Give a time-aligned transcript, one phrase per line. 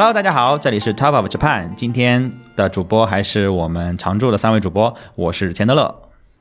[0.00, 1.74] Hello，大家好，这里是 Top of Japan。
[1.74, 5.92] 今天的主播还是我们常驻的三位主播，我是钱德勒。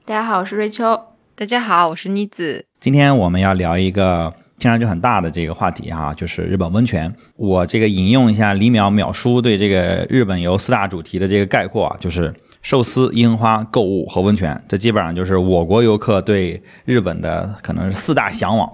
[0.05, 1.01] 大家好，我是瑞秋。
[1.35, 2.67] 大家好，我是妮子。
[2.79, 7.13] 今天我们要聊一个听上去很大的这个话题哈，就是日本温泉。
[7.35, 12.33] 我这个引用一下李淼淼叔对这个日本游四大主题的这个概括啊，就是
[12.63, 14.59] 寿司、樱花、购物和温泉。
[14.67, 18.67] 这基本上就是我国游客对日本的可能是四大向往。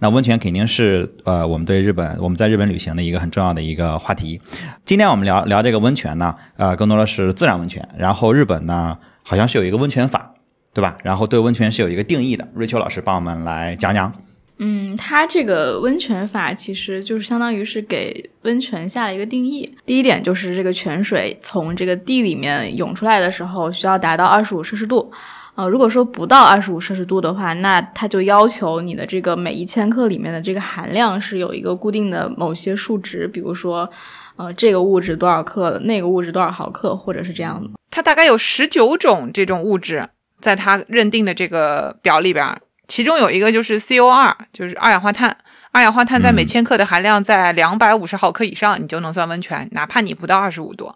[0.00, 4.40] 那温泉肯定是呃我们对日本我们在日本旅行的一个很重要的一个话题。
[4.84, 7.88] 今天我们聊聊这个温泉呢，呃，更多的是自然温泉。
[7.96, 10.34] 然后日本呢，好像是有一个温泉法。
[10.74, 10.96] 对吧？
[11.02, 14.12] 然后对温泉是有一个定义的，瑞秋老师帮我们来讲讲。
[14.58, 19.72] 嗯，它这个温泉法其实就是相当于是给温泉下了一个定义。
[19.86, 25.10] 第一点就是这个泉水从这个地里面涌出来的时候需要达到二十五摄氏度。
[25.54, 33.88] 呃，如果说不到二十五摄氏度的话，那它就要求你的这个每一千克里面的这个含量是有一个固定的某些数值，比如说，
[34.36, 37.70] 呃，这个物质多少克，那个物质多少毫克，或者是这样的。
[37.90, 40.08] 它大概有十九种这种物质。
[40.40, 42.46] 在它认定的这个表里边，
[42.88, 45.36] 其中有一个就是 C O 二，就是二氧化碳。
[45.70, 50.94] 二氧化碳在每千克的含量在两百五十毫克以上，你就能算温泉，哪怕你不到二十五度，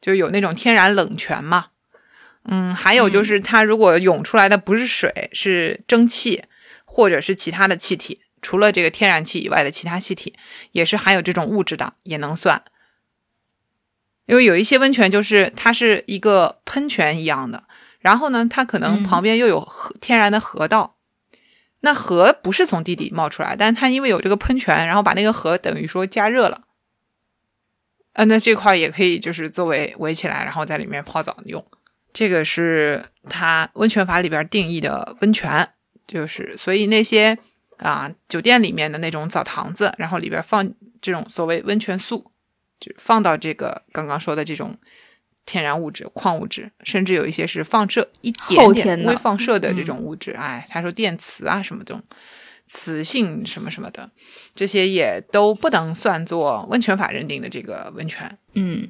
[0.00, 1.68] 就有那种天然冷泉嘛。
[2.44, 6.44] 嗯，还有就是它如果涌出来的不是水，是蒸汽
[6.84, 10.34] 或者是其他的气体，除了这个天然气以外的其他气体，
[10.72, 12.62] 也是含有这种物质的，也能算。
[14.26, 17.64] 因为有一些温泉就是它是一个喷泉一样的。
[17.98, 20.96] 然后呢，它可能旁边又有河天然的河道，
[21.82, 26.64] 那河不是从地底冒出来，但它因为有这个喷泉，然后把那个河等于说加热了，
[28.12, 31.66] 呃，那这块也可以就是作为围起来，然后在里面泡澡用。
[32.12, 35.70] 这个是它温泉法里边定义的温泉，
[36.06, 37.38] 就是所以那些
[37.78, 42.30] 啊酒店里面的那种澡堂子，然后里边放这种所谓温泉素，
[42.78, 44.76] 就放到这个刚刚说的这种。
[45.50, 50.30] 天然物质、矿物质，甚至有一些是放射一点点微放射的这种物质。
[50.30, 52.00] 哎，他说电磁啊什么这种
[52.68, 54.08] 磁性什么什么的，
[54.54, 58.38] 这些也都不能算作温泉法认定的这个温泉。
[58.54, 58.86] 嗯，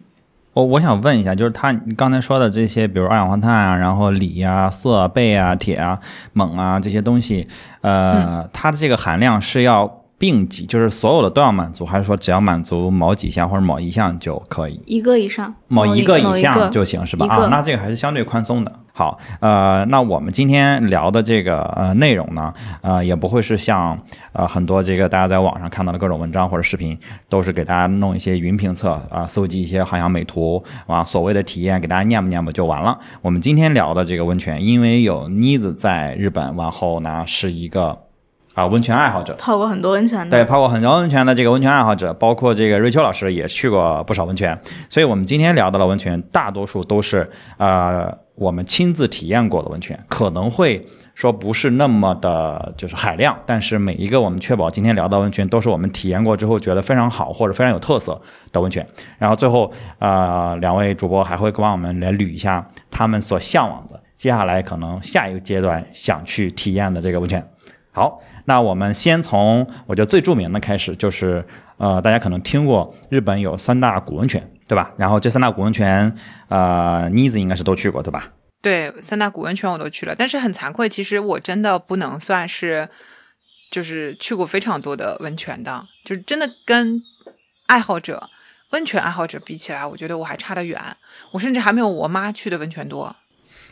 [0.53, 5.99] 我我想问一下，就是他你刚才说的这些，比如二氧化碳啊，然后锂啊、铯、钡啊、铁啊、
[6.35, 7.49] 锰啊这些东西，
[7.81, 10.00] 呃，它的这个含量是要。
[10.21, 14.79] 并几就是所有的都要满足，还是说只要满足某几项或者某一项就可以？
[14.85, 17.27] 一个以上，某一个以下就行是吧？
[17.27, 18.71] 啊，那这个还是相对宽松的。
[18.93, 23.99] 好，呃，那我们今天聊的这个呃内容呢，呃，也不会是像
[24.35, 26.99] 呃很多这个大家在网上看到的各种文章或者视频，
[27.31, 32.99] 都是给大家弄一些云评测啊，搜集一些好像美图啊，所谓的体验给大家念吧念吧就完了。
[33.23, 38.10] 我们今天聊的这个温泉，因为有妮子在日本，然后呢是一个。
[38.61, 44.59] 啊，温泉爱好者泡过很多温泉的，对，泡过很多温泉的这个温泉爱好者，包括这个瑞秋老师也去过不少温泉，
[44.91, 58.21] 所以我们今天聊到的温泉，大多数都是呃我们亲自体验过的温泉，可能会说不是那么的就是海量，但是每一个我们确保今天聊到温泉都是我们体验过之后觉得非常好或者非常有特色
[58.53, 58.87] 的温泉。
[59.19, 67.43] 然后最后呃两位主播还会帮我们来捋一下他们所向往的接下来可能下一个阶段想去体验的这个温泉。
[67.93, 68.23] 好。
[68.47, 71.47] 那我们先从我觉得最著名的开始，就是
[71.77, 74.93] 呃，大家可能听过日本有三大古温泉，对吧？
[74.97, 76.17] 然后这三大古温泉，
[76.49, 78.33] 呃，妮子应该是都去过，对吧？
[78.63, 82.89] 对，三大古温泉我都去了，但是很惭愧，其实我真的不能算是，
[83.71, 87.01] 就是去过非常多的温泉的，就是真的跟
[87.69, 88.29] 爱好者、
[88.73, 90.79] 温泉爱好者比起来，我觉得我还差得远，
[91.31, 93.17] 我甚至还没有我妈去的温泉多。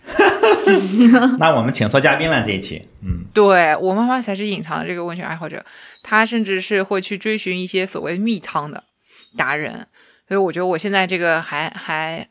[1.38, 5.64] 那我们请错嘉宾了这一期，嗯，对我妈妈才是隐藏的这个温泉爱好者，
[6.02, 8.84] 她甚至是会去追寻一些所谓蜜汤的
[9.36, 9.86] 达人，
[10.26, 12.28] 所以我觉得我现在这个还还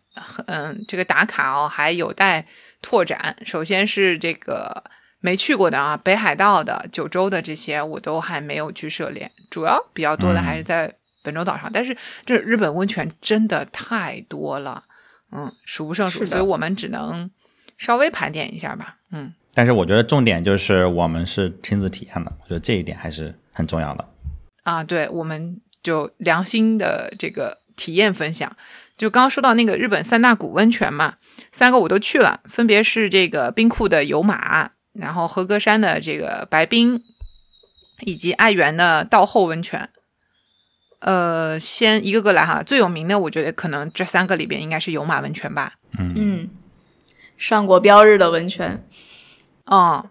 [0.48, 2.46] 嗯，这个打卡哦还有待
[2.82, 3.36] 拓展。
[3.46, 4.84] 首先是这个
[5.20, 11.70] 没去过的啊，北海道的、九州的这些我都还没有去涉猎，主要比较多的还是在本州岛上。
[11.72, 11.96] 但是
[12.26, 14.84] 这日本温泉真的太多了，
[15.32, 17.30] 嗯，数不胜数，所以我们只能。
[17.78, 24.10] 稍微盘点一下吧，嗯，但是我觉得重点就是我们是亲自体验的，我觉得这一点还是很重要的。
[24.64, 28.56] 啊，对，我们就良心的这个体验分享。
[28.98, 31.18] 就刚刚说到那个日本三大古温泉嘛，
[31.52, 37.02] 三个我都去了，分别是这个冰库的有马，然后和歌山的这个白冰，
[38.06, 39.88] 以及爱媛的道后温泉。
[41.00, 46.50] 呃，先一个个来哈，最有名的我觉得可能这三个里边应该是有马温泉吧，嗯。
[47.38, 48.84] 上过标日的温泉，
[49.66, 50.10] 嗯，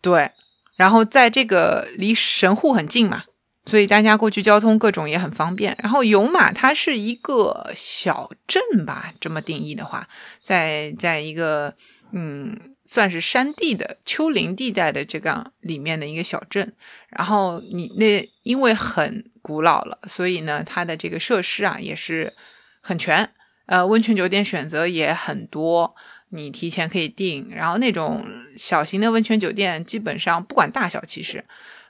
[0.00, 0.30] 对，
[0.76, 3.24] 然后在这个离神户很近嘛，
[3.66, 5.76] 所以大家过去交通各种也很方便。
[5.82, 10.08] 然后有马它是一个小镇吧，这么定义的话，
[10.44, 11.74] 在在一个
[12.12, 16.72] 嗯算是山地的丘陵地带的这个里面的一个小镇。
[17.10, 22.32] 然后你那因为很古老了，所以呢它的这个设施啊也是
[22.80, 23.30] 很全，
[23.66, 25.96] 呃温泉酒店选择也很多。
[26.30, 28.24] 你提前可以订，然后那种
[28.56, 31.44] 小型的温泉酒店，基本上不管大小，其实，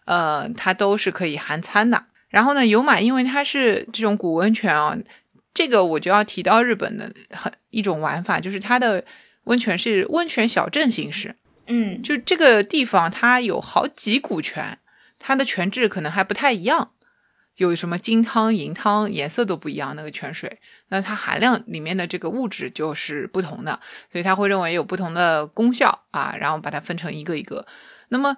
[0.04, 2.04] 呃，它都是可以含餐的。
[2.28, 4.96] 然后呢，有马因为它是这种古温泉啊，
[5.52, 9.04] 这个我就要提到日本的很一种玩法，就是它的
[9.44, 11.36] 温泉是温泉小镇形式。
[11.66, 14.78] 嗯，就这个地方它有好几股泉，
[15.18, 16.92] 它的泉质可能还不太一样。
[17.56, 19.94] 有什么金汤、银汤，颜色都不一样。
[19.94, 23.78] 那个泉水，那它含量里面的这个物质就是不同的，
[24.10, 27.66] 所以他会认为有不同的功效啊，然后把它分成一个一个。
[28.08, 28.36] 那么，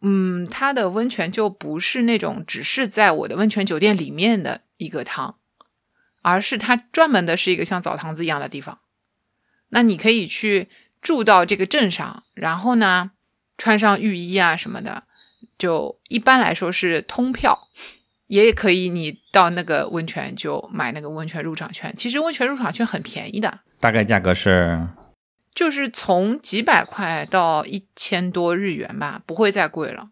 [0.00, 5.36] 嗯，它的温泉就不是那种只是在我的温泉酒店里面的一个汤，
[6.22, 8.78] 而是它专门的是一个像澡堂子一样的地方。
[9.68, 10.68] 那你可以去
[11.02, 13.10] 住到这个镇上，然后呢，
[13.58, 15.02] 穿上浴衣啊什么的，
[15.58, 17.68] 就一般来说是通票。
[18.26, 21.94] 也可以，你到那个温泉就买那个温泉入场券。
[21.96, 24.88] 其实温泉入场券很便宜的，大概价格是，
[25.54, 30.08] 就是从几百块到一千多日元吧，不会再贵了。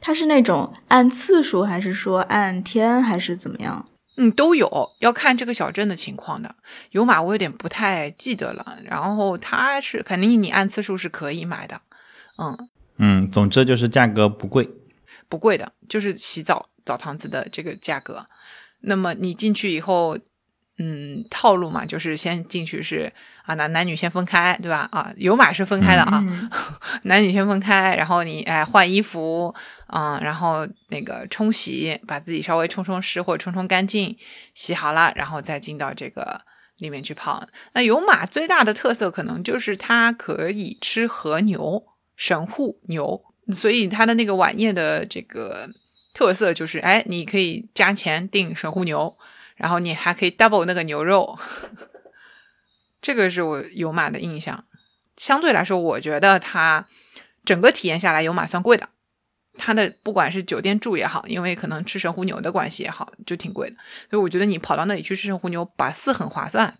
[0.00, 3.84] 它是那种按次数，还是说按天，还是怎么样？
[4.16, 6.54] 嗯，都有，要看这个小镇的情况的。
[6.90, 11.80] 有马我有点不太记得了，然后它是肯定你按次数是可以买的。
[12.38, 12.68] 嗯
[12.98, 14.68] 嗯，总之就是价格不贵，
[15.30, 16.68] 不贵的，就是洗澡。
[16.82, 18.26] 澡堂子的这个价格，
[18.80, 20.18] 那么你进去以后，
[20.78, 23.12] 嗯，套路嘛，就是先进去是
[23.44, 24.88] 啊，男男女先分开，对吧？
[24.90, 26.24] 啊，有码是分开的啊，
[27.04, 29.54] 男女先分开，然后你哎换衣服，
[29.88, 34.16] 嗯，然后那个冲洗，把自己稍微冲冲湿或者冲冲干净，
[34.54, 36.40] 洗好了，然后再进到这个
[36.78, 37.46] 里面去泡。
[37.74, 41.84] 那有马最大的特色可能就是它可以吃和牛、
[42.16, 45.68] 神户牛，所以它的那个晚宴的这个。
[46.12, 49.16] 特色就是，哎，你可以加钱订神户牛，
[49.54, 51.38] 然后你还可以 double 那个牛肉，
[53.00, 54.64] 这个是我有马的印象。
[55.16, 56.86] 相对来说，我觉得它
[57.44, 58.90] 整个体验下来有马算贵的。
[59.56, 63.76] 它的不管是酒店住也好，因为可能吃神户牛的关系也好，就挺贵的。
[64.10, 66.76] 所以我觉得你跑到那里去吃神户牛，把四很划算。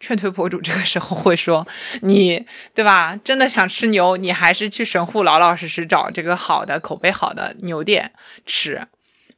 [0.00, 1.66] 劝退博主这个时候会说
[2.02, 3.16] ：“你对吧？
[3.22, 8.12] 真的想吃牛，你还是去神户老老实实找这个好的、口碑好的牛店
[8.46, 8.88] 吃，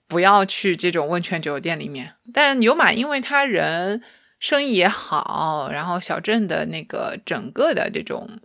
[0.06, 2.14] 不要去这种温泉酒店里面。
[2.32, 4.02] 但是牛马，因为他人
[4.38, 8.38] 生意也好，然后小镇的那个整个的这种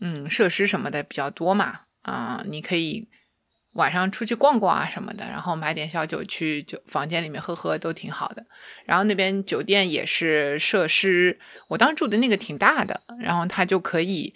[0.00, 3.08] 嗯设施什么的比较多嘛，啊，你可以。”
[3.72, 8.44] 晚上出去逛逛啊什么的，然后买点小酒去酒房间里面喝喝都挺好的。
[8.84, 11.38] 然后那边酒店也是设施，
[11.68, 14.34] 我当时住的那个挺大的，然后他就可以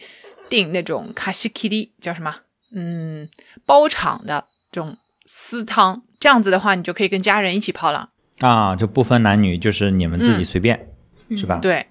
[0.49, 2.37] 订那种卡西 K D 叫什么？
[2.75, 3.29] 嗯，
[3.67, 4.96] 包场的这种
[5.26, 10.88] 私汤，这样子的话你就可以跟家人一起泡了啊，就不分男女，就是你们自己随便，
[11.37, 11.58] 是吧？
[11.61, 11.87] 对，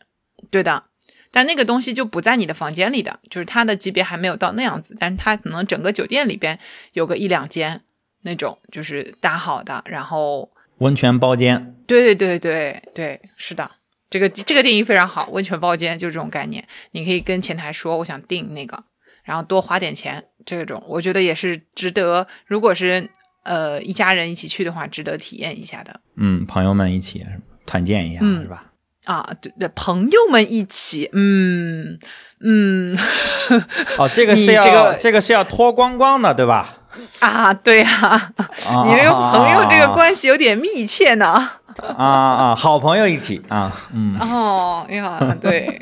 [0.49, 0.83] 对的。
[1.31, 6.59] 但那个东西就不在你的房间里的，就是它的级别还没有到那样子，但是它可能整个酒店里边
[6.93, 7.81] 有个一两间
[8.23, 11.75] 那种，就是搭好的，然后温泉包间。
[11.87, 13.71] 对对对对对，是的，
[14.09, 16.67] 这个这个定义非常好，温泉包间就是这种概念。
[16.91, 18.83] 你可以跟前台说我想订那个，
[19.23, 22.27] 然后多花点钱，这种我觉得也是值得。
[22.45, 23.09] 如果是
[23.43, 25.99] 呃一家人一起去的话，值得体验一下的。
[26.15, 27.25] 嗯，朋友们一起
[27.65, 28.70] 团建一下，是吧？
[29.05, 31.97] 啊，对对，朋友们一起，嗯
[32.39, 32.97] 嗯，
[33.97, 36.77] 哦，这个是要这个这个是要脱光光的，对吧？
[37.19, 38.31] 啊，对呀，
[38.85, 41.49] 你这个朋友这个关系有点密切呢。
[41.97, 44.17] 啊啊，好朋友一起啊，嗯。
[44.19, 45.81] 哦呀，对。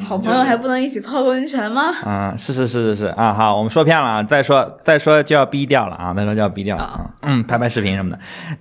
[0.00, 1.92] 好朋友还不能一起泡个温泉吗？
[2.02, 8.18] 啊，是是是是是啊，好，我们说偏了啊，再说再说就要逼掉了啊，再说就要逼掉了啊，嗯，拍拍视频什么的。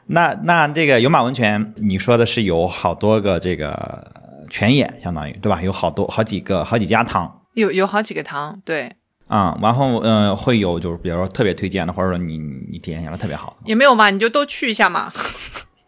[0.07, 4.11] 那那这个有马温泉，你说的是有好多个这个
[4.49, 5.61] 泉眼，相当于对吧？
[5.61, 8.91] 有好多好几个好几家汤，有有好几个汤，对。
[9.27, 12.37] 啊，然后嗯，会有就是比如说特别推荐的，或者说你
[12.71, 15.11] 你体验下来特别好的，也没有嘛，你就都去一下嘛。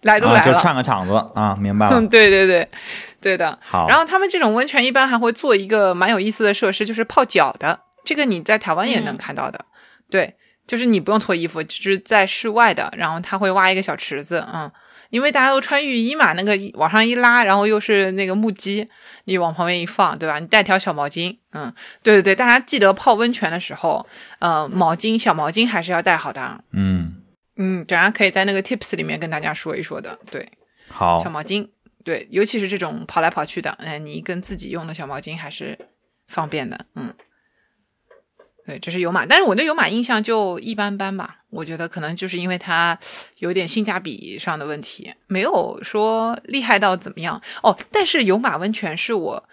[0.02, 2.02] 来都来了，就串个场子啊，明白了。
[2.08, 2.70] 对对对，
[3.20, 3.58] 对的。
[3.62, 7.82] 好，然后他们这种温泉一般还会做一个蛮有意思的设施，就是泡脚的。
[8.06, 9.66] 这个你在台湾也能看到的。
[10.10, 12.92] 对，就是你不用脱衣服，就是在室外的。
[12.98, 14.72] 然后他会挖一个小池子，嗯，
[15.10, 18.88] 因为大家都穿浴衣嘛，那个往上一拉，然后又是那个木屐，
[19.26, 20.40] 你往旁边一放，对吧？
[20.40, 24.08] 你带条小毛巾，嗯，对对对，大家记得泡温泉的时候，
[24.40, 26.64] 呃，毛巾小毛巾还是要带好的。
[26.72, 27.18] 嗯。
[27.62, 30.18] 嗯，等下可以在那个 tips 里面跟大家说一说的。
[30.32, 30.50] 对，
[30.88, 31.68] 好小，毛巾，
[32.06, 35.78] 对，尤其是这种跑来跑去的，哎，你跟自己用的小毛巾还是
[36.26, 36.86] 方便的。
[36.96, 37.14] 嗯，
[38.66, 41.40] 对，这是有马，但是我对有马印象就一般般吧。
[41.50, 42.98] 我觉得可能就是因为它
[43.40, 47.78] 有点性价比上的问题，没有说厉害到怎么样哦。
[47.92, 49.50] 但是有马温泉是我。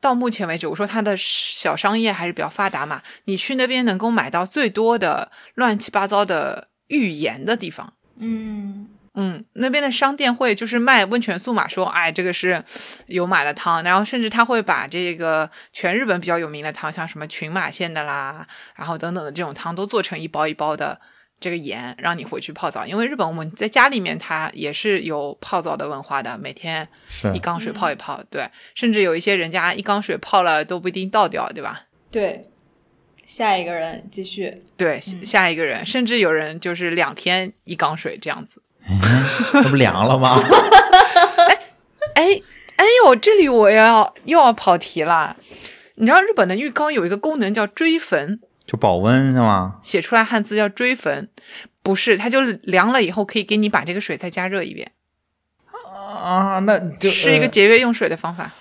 [0.00, 3.02] 到目前为止，我说它的小商业还是比较发达嘛。
[3.24, 12.62] 你去那边能够买到最多的乱七八糟的浴盐的地方，嗯，嗯，那边的商店会就是卖温泉素嘛，说哎这个是
[13.06, 21.00] 有马的汤，然后甚至他会把这个全日本比较有名的汤，像什么群马县的啦，然后等等的这种汤都做成一包一包的
[21.40, 22.84] 这个盐，让你回去泡澡。
[22.86, 26.88] 因为日本我们在家里面它也是有泡澡的文化的，每天
[27.34, 31.82] 一缸水泡一泡，对，甚至有一些人家一缸水泡了都不一定倒掉，对吧？
[32.10, 32.48] 对，
[33.28, 34.58] 下一个人继续。
[34.74, 38.62] 对，下下一个人，甚至有人就是两天一缸水这样子。
[39.52, 40.40] 这不凉了吗？
[42.16, 42.24] 哎
[42.76, 45.36] 哎呦，这里我要又要跑题了。
[45.96, 49.76] 你知道日本的浴缸有一个功能叫追焚，就保温是吗？
[49.82, 51.28] 写出来汉字叫追焚，
[51.82, 54.92] 不是，它就凉了以后可以给你把这个水再加热一遍，
[55.92, 58.54] 啊，那就是一个节约用水的方法。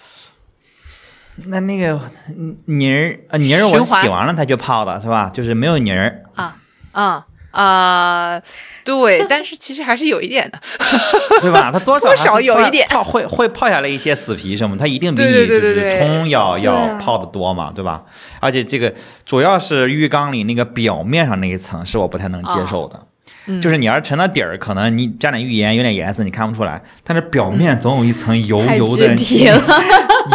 [1.45, 5.29] 那那个嗯泥儿啊泥儿我洗完了它就泡的是吧？
[5.33, 6.55] 就是没有泥儿，啊
[6.91, 8.41] 啊啊！
[8.83, 10.59] 对，但是其实还是有一点的。
[11.41, 11.71] 对吧？
[11.71, 18.03] 它多少有一点泡会会泡下来一些死皮什么，它一定比你就是冲要要泡的多嘛，对吧？
[18.39, 18.93] 而且这个
[19.25, 22.99] 主要是浴缸里那个表面上那一层是我不太能接受的。
[23.47, 26.81] 嗯就是你要是沉到底儿，可能你沾点浴盐，有点颜色，你看不出来。
[27.03, 29.07] 但是表面总有一层油油的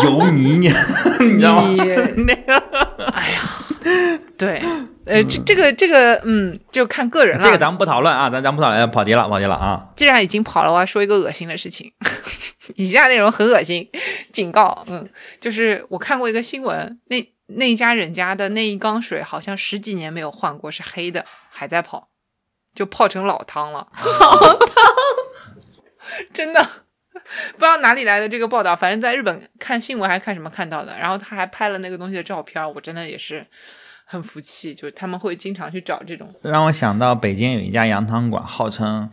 [0.02, 0.72] 油泥泥，
[1.20, 1.68] 你知道吗？
[1.68, 2.32] 你
[3.12, 4.62] 哎呀，对，
[5.04, 7.42] 呃，这这个这个，嗯，就看个人了。
[7.42, 9.88] 这个咱们不讨论啊，咱咱不讨论，跑题了，跑题了啊！
[9.94, 11.92] 既然已经跑了，我要说一个恶心的事情。
[12.76, 13.88] 以下内容很恶心，
[14.32, 14.84] 警告。
[14.88, 15.08] 嗯，
[15.40, 22.08] 就是我看过一个新闻，那那一家人家的那一缸水好像十几年没有换过，是黑的，还在泡，
[22.74, 23.86] 就泡成老汤了。
[24.20, 24.84] 老汤，
[26.32, 26.62] 真的
[27.52, 33.46] 不知道哪里来的这个报道，反正在日本看新闻还看什么看到的，然后他还拍了那个东西的照片，我真的也是
[34.04, 36.28] 很服气，就是他们会经常去找这种。
[36.42, 39.08] 让我想到北京有一家羊汤馆，号称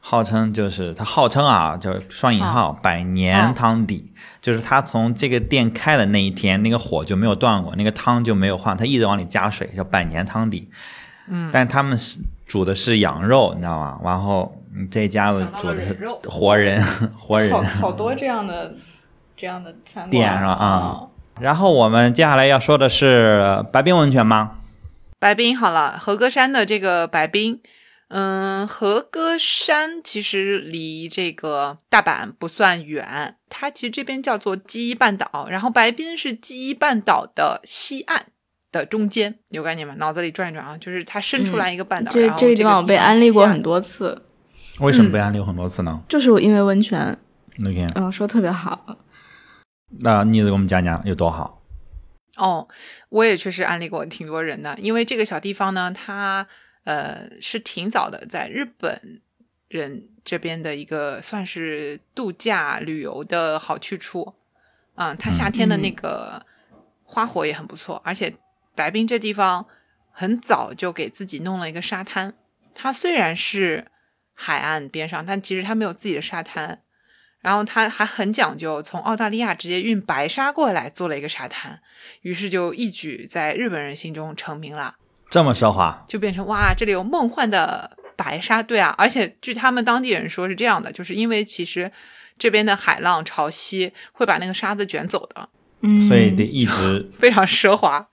[0.00, 10.68] 号称就是它号称啊，就是双引号、百年汤底，就是他从这个店开的那一天，那个火就没有断过，那个汤就没有换，他一直往里加水，叫百年汤底。
[11.28, 14.00] 嗯，但他们是煮的是羊肉，你知道吗？
[14.04, 16.20] 然后嗯这家子煮的是肉。
[16.24, 16.82] 活人，
[17.18, 17.50] 活人。
[17.52, 18.74] 好好多这样的
[19.36, 20.10] 这样的餐馆。
[20.10, 20.52] 店是吧？
[20.52, 21.02] 啊、
[21.40, 24.58] 然后我们接下来要说的是白冰温泉吗？
[25.18, 27.60] 白冰好了，和歌山的这个白冰，
[28.08, 38.26] 嗯，和歌山其实离这个大阪不算远，它其实这边叫做纪伊半岛，然后白冰是纪伊半岛的西岸
[38.72, 39.94] 的中间，有概念吗？
[39.98, 43.80] 脑子里转一转啊，就是它伸出来一个半岛，这个这个地方我被安利过很多。
[43.80, 44.22] 次，
[44.80, 47.16] 为什么被安利过很多次呢就是因为温泉
[47.60, 48.98] ，？OK，嗯、说特别好。
[50.00, 51.62] 那妮子给我们讲讲有多好？
[52.36, 52.66] 哦，
[53.10, 56.46] 我也确实安利过挺多人的，因为这个小地方呢，它
[56.84, 59.20] 呃是挺早的，在日本
[59.68, 64.34] 人这边的一个算是度假旅游的好去处。
[64.94, 66.44] 嗯，它夏天的那个
[67.02, 68.32] 花火也很不错，而且
[68.74, 69.66] 白冰这地方
[70.10, 72.34] 很早就给自己弄了一个沙滩。
[72.74, 73.86] 它虽然是
[74.34, 76.80] 海岸边上，但其实它没有自己的沙滩。
[77.40, 81.80] 然后它还很讲究，从澳大利亚直接运白沙过来做了一个沙滩，
[82.20, 84.94] 于是就一举在日本人心中成名了，
[85.28, 88.62] 这么奢华，就变成哇，这里有梦幻的白沙。
[88.62, 91.90] 对啊，而且据他们当地人说是这样的，就是因为其实
[92.38, 95.48] 这边的海浪潮汐会把那个沙子卷走的，
[95.80, 98.08] 嗯，所以得一直非常奢华，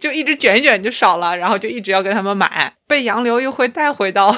[0.00, 4.34] 就一直卷一卷就少了，然后就一直要跟他们买，被洋流又会带回到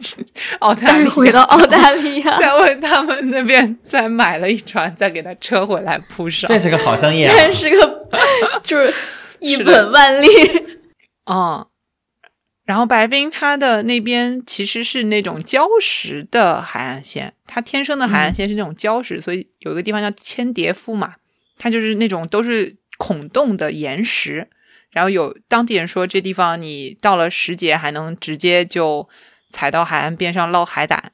[0.60, 6.46] 澳大利亚，带回到澳大利亚， 再问他们那边再买了一船，再给他车回来铺上。
[6.46, 7.34] 这是个好生意啊！
[7.34, 8.08] 这是个
[8.62, 8.92] 就是
[9.40, 10.28] 一本万利。
[11.30, 11.66] 嗯，
[12.66, 21.14] 然后白冰它的那边其实是那种礁石的海岸线，它天生的海岸线是那种礁石，所以有一个地方叫千叠夫嘛，
[21.58, 24.48] 它就是那种都是孔洞的岩石。
[24.90, 29.08] 然后有当地人说，这地方你到了时节还能直接就
[29.50, 31.12] 踩到海岸边上捞海胆，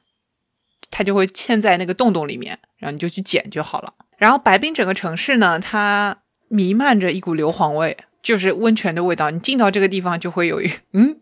[0.89, 3.93] 它就会嵌在那个洞洞里面，然后你就去捡就好了。
[4.17, 9.29] 然后白冰整个城市呢，它弥漫着一股硫磺味，就是温泉的味道。
[9.29, 11.19] 你进到这个地方就会有一 嗯，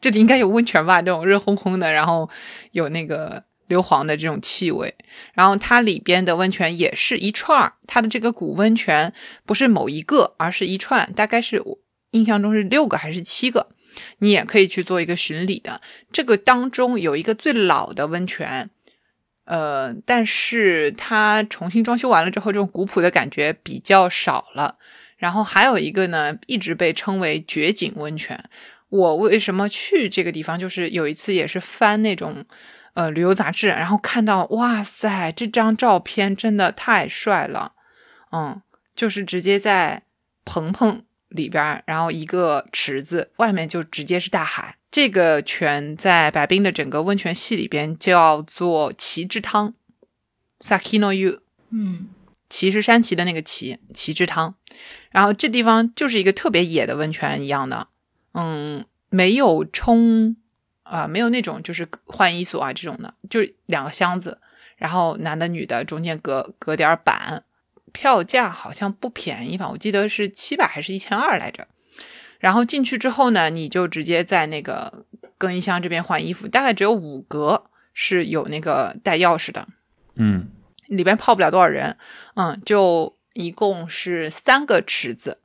[0.00, 1.00] 这里应该有温泉吧？
[1.00, 2.28] 这种热烘烘的，然后
[2.72, 4.94] 有那个硫磺的这种气味。
[5.32, 9.14] 然后它里边的温泉也是一串，它的这个古温泉
[9.46, 11.62] 不是某一个，而是一串，大概是
[12.14, 13.68] 印象中是六个还是七个。
[14.18, 15.80] 你也可以去做一个巡礼的。
[16.10, 18.68] 这个当中有一个最老的温泉，
[19.44, 24.78] 呃，但是它重新装修完了之后，这种古朴的感觉比较少了。
[25.16, 28.42] 然后还有一个呢，一直被称为绝景温泉。
[28.88, 30.58] 我为什么去这个地方？
[30.58, 32.44] 就是有一次也是翻那种
[32.94, 37.74] 呃旅游杂志，然后看到哇塞，这张照片真的太帅了，
[38.32, 38.60] 嗯，
[38.94, 40.02] 就是直接在
[40.44, 41.04] 棚棚
[41.34, 44.78] 里边，然后一个池子，外面就直接是大海。
[44.90, 49.74] 这个泉在白冰的整个温泉系里边叫做旗之汤
[50.60, 51.40] （Sakino Yu）。
[51.70, 52.08] 嗯，
[52.48, 54.54] 旗是山崎的那个旗，旗之汤。
[55.10, 57.88] 然后这地方就是一个特别野的温泉一样的，
[58.34, 60.36] 嗯，没有冲
[60.84, 64.38] 啊、没有那种就是换衣所啊这种的，就是两个箱子，
[64.76, 67.42] 然后男的女的中间隔隔点板，
[67.94, 71.68] 票价好像不便宜吧，我记得是七百还是一千二来着。
[72.40, 75.06] 然后进去之后呢，你就直接在那个
[75.38, 79.66] 更衣箱这边换衣服，大概只有五格是有那个带钥匙的，
[80.16, 80.50] 嗯
[80.88, 81.96] 里边泡不了多少人，
[82.34, 85.38] 嗯，就一共是三个池子，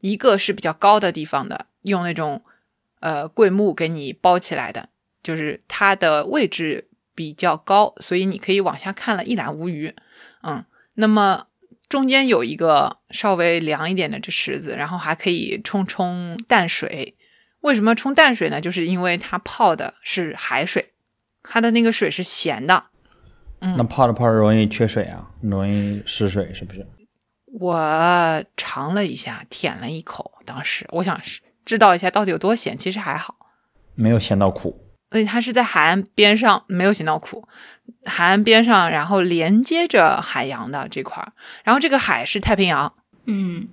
[0.00, 2.44] 一个是比较高的地方的，用那种
[3.00, 4.90] 呃桂木给你包起来的，
[5.22, 9.92] 就是它的位置比较高，所以你可以往下看了一览无余，
[10.42, 10.64] 嗯，
[10.94, 11.46] 那么
[11.88, 17.16] 中间有一个稍微凉一点的这池子，然后还可以冲冲淡水。
[17.60, 18.60] 为什么冲淡水呢？
[18.60, 20.92] 就是因为它泡的是海水，
[21.42, 22.84] 它的那个水是咸的，
[23.60, 26.86] 那泡着泡着容易缺水啊，容易失水，是不是？
[27.60, 33.34] 我尝了一下，舔了一口，当时我想是知道一下到底有多咸，其实还好。
[33.94, 34.87] 没有咸到苦。
[35.10, 37.46] 而且它是在海岸边上，没有行到苦。
[38.04, 41.32] 海岸边上，然后连接着海洋的这块儿，
[41.64, 42.92] 然后这个海是太平洋，
[43.26, 43.68] 嗯，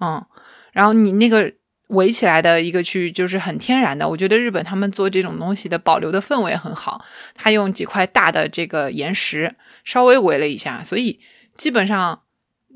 [0.00, 0.24] 嗯，
[0.72, 1.52] 然后你那个
[1.88, 4.08] 围起来的一个区域就是很天然的。
[4.08, 11.20] 我觉得日本他们做这种东西的保留的氛围很好，他用几块大的这个岩石稍微围了一下，所以
[11.56, 12.22] 基本上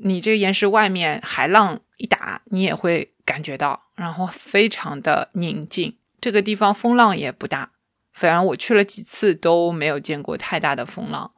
[0.03, 5.95] 你这个岩石外面海浪一打，你也会感觉到，然后非常的宁静。
[6.19, 7.71] 这个地方风浪也不大，
[8.15, 11.33] 反正我去了几次都没有见过太大的风浪。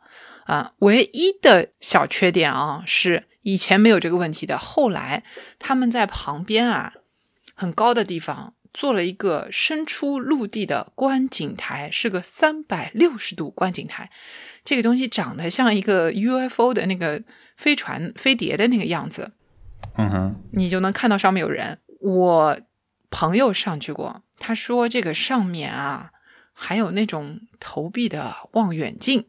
[0.46, 5.24] 啊，唯一的小缺点啊是以前没有这个问题的，后来
[5.60, 6.94] 他们在旁边啊
[7.54, 14.10] 很高的地方做了一个伸出陆地的观景台，是个三百六十度观景台。
[14.64, 17.22] 这个东西长得像一个 UFO 的那个
[17.58, 19.32] 飞船飞碟的那个样子，
[19.98, 21.80] 嗯哼，你就能看到上面有人。
[22.00, 22.60] 我
[23.10, 26.12] 朋友上去过，他说这个上面啊
[26.60, 29.24] 还有那种投币的望远镜。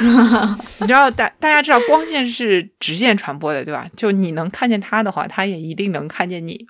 [0.78, 3.88] 你知道大大家知道光线是直线传播的，对吧？
[3.96, 6.66] 就你能看见他的话，他也一定能看见你。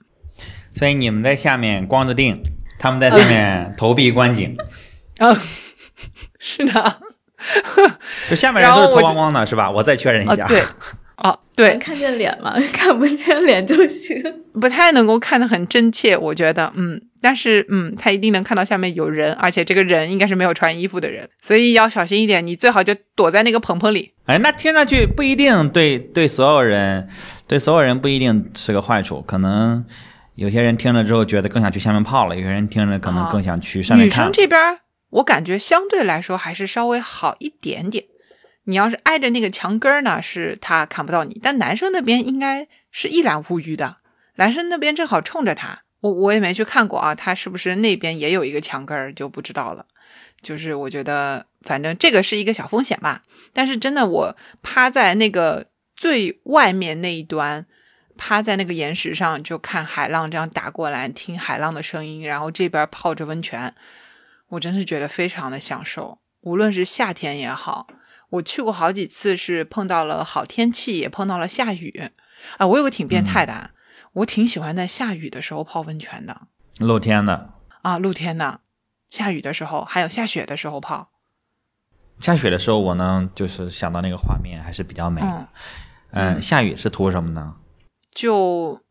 [0.75, 2.41] 所以你们在下面光着腚，
[2.79, 4.55] 他们在上面投币观景，
[5.19, 5.37] 啊，
[6.41, 7.01] 是的，
[8.31, 9.71] 就下面人都是脱光光的，是吧？
[9.71, 10.47] 我再确认一啊，下。
[10.47, 10.63] 对，
[11.17, 12.57] 哦，对能，看见脸吗？
[12.73, 14.23] 看不见脸就行。
[14.55, 24.13] 不太能够看得很真切，我觉得，嗯，但是，嗯，他一定能看到下面有人，而且这个人应该是没有穿衣服的人，所以要小心一点，你最好就躲在那个棚棚里。
[24.27, 27.09] 哎，那听上去不一定对对所有人，
[27.47, 29.85] 对所有人不一定是个坏处，可能
[30.37, 34.11] 有些人听了之后觉得更想去下面泡了，有些人听了可能更想去上面女。
[34.11, 34.79] 生这边，
[35.11, 38.05] 我感觉相对来说还是稍微好一点点。
[38.65, 43.97] 你要是挨着那个墙根儿呢，是他看不到你，但男生那边应该是一览无余的。
[44.37, 49.87] 男生那边正好冲着他，我我也没去看过啊，他是不是那边也有一个墙根儿就不知道了。
[50.43, 53.23] 就是我觉得，反正这个是一个小风险吧。
[53.53, 57.67] 但是真的，我趴在那个最外面那一端，
[58.17, 63.75] 趴在那个岩石上，就看海浪这样打过来，听海浪的声音，然后这边泡着温泉，
[64.49, 66.19] 我真是觉得非常的享受。
[66.41, 67.87] 无论是夏天也好，
[68.31, 72.11] 我去过好几次，是碰到了好天气，也碰到了下雨。
[72.57, 73.73] 啊，我有个挺变态的，
[74.13, 76.43] 我挺喜欢在下雨的时候泡温泉的
[76.79, 78.61] 露天的，啊，露天的，
[79.09, 81.11] 下雨的时候，还有下雪的时候泡。
[82.21, 85.49] 下雪的时候，我呢就是想到那个画面还是比较美的。
[86.13, 87.57] 嗯，嗯，下雨是图什么呢？
[88.13, 88.83] 就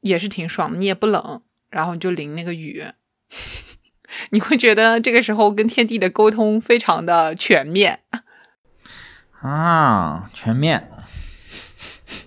[0.00, 2.84] 也是挺爽的，你也不冷，然后你就淋那个雨，
[4.30, 8.00] 你会觉得这个时候跟天地的沟通非常的全面。
[9.40, 10.90] 啊，全面。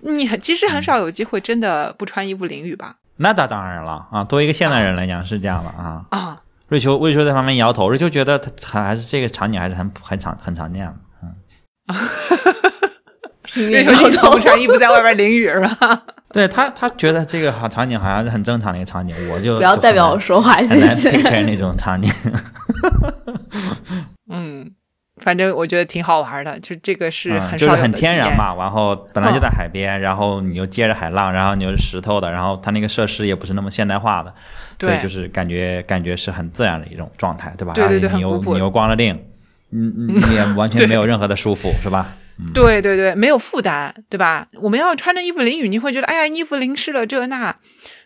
[0.02, 2.96] 你很其实很少有机会真的不穿衣服淋雨吧？
[3.18, 6.06] 那当当然了啊，作为一个现代人来讲是这样的啊。
[6.12, 10.96] 啊，瑞秋瑞秋在旁边摇头，瑞秋觉得他还还是这个场景还是很很常很常见的。
[11.24, 11.96] 嗯
[13.72, 14.40] 瑞秋经常不。
[14.40, 16.04] 穿衣服在外边淋雨是吧？
[16.34, 21.12] 对他，他觉得这个好场景好像是很正常的一个场景，我就不要代表我说话，谢谢。
[21.18, 22.12] picture 那种场景。
[24.30, 24.70] 嗯，
[25.20, 27.92] 反正我觉得挺好玩的，就这个是嗯就是很。
[27.92, 34.32] 天然嘛，然后本来就在海边，然后你又接着海浪，然后你又是石头的，然后它那个设施也不是那么现代化的，
[34.80, 37.74] 所以对就是感觉感觉是很自然的一种状态，对吧？
[37.74, 39.16] 对对对然后你又你又光了腚，
[39.72, 42.14] 嗯嗯，你也 完全没有任何的束缚，是吧？
[42.54, 44.48] 对对对，没有负担，对吧？
[44.62, 47.56] 我们要穿着衣服淋雨，你会觉得，哎呀，衣服淋湿了这那，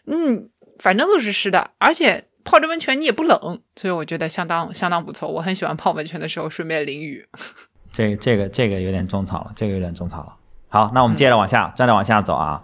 [0.07, 0.47] 嗯，
[0.79, 5.29] 反正都是湿的，而且泡着温泉你也不冷，所以我觉得相当相当不错。
[5.29, 7.27] 我很喜欢泡温泉的时候顺便淋雨。
[7.91, 10.35] 这这个这个有点种草了，这个有点种草了。
[10.69, 12.63] 好，那我们接着往下，接着往下走啊。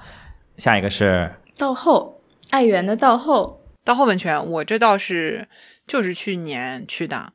[0.57, 5.47] 下一个是道后，爱媛的道后，道后温泉，我这倒是
[5.85, 7.33] 就是去年去的。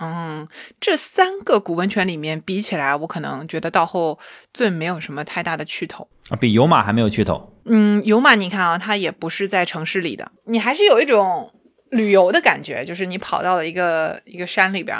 [0.00, 0.46] 嗯，
[0.80, 4.18] 这三个古温泉里面比起来，我可能觉得道后
[4.52, 6.08] 最没有什么太大的去头。
[6.28, 11.52] 啊比有马还没有去头，嗯，有马你看啊，它也不是在城市里的，你还是有一种
[11.90, 14.96] 旅游的感觉，就是你跑到了一个一个山里边，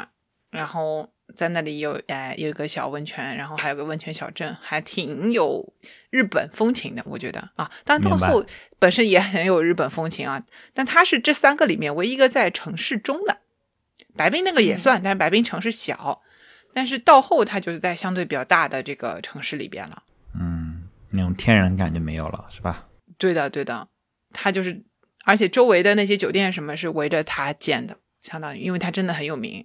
[0.51, 5.73] 然后在那里有哎有一个小温泉，然后还有个温泉小镇，还挺有
[6.11, 7.71] 日本风情的，我觉得啊。
[7.85, 8.45] 当然到后
[8.79, 13.39] 本身也很有日本风情啊，但它是这三个里面唯一一个在城市中的。
[14.17, 16.23] 白冰那个也算，但是白冰城市小，
[16.75, 20.03] 但是到后它就是在相对比较大的这个城市里边了。
[20.35, 22.89] 嗯，那种天然感就没有了，是吧？
[23.17, 23.87] 对的，对的，
[24.33, 24.83] 它就是，
[25.29, 29.63] 而且周围的那些酒店什么是围着它建的，相当于，因为它真的很有名。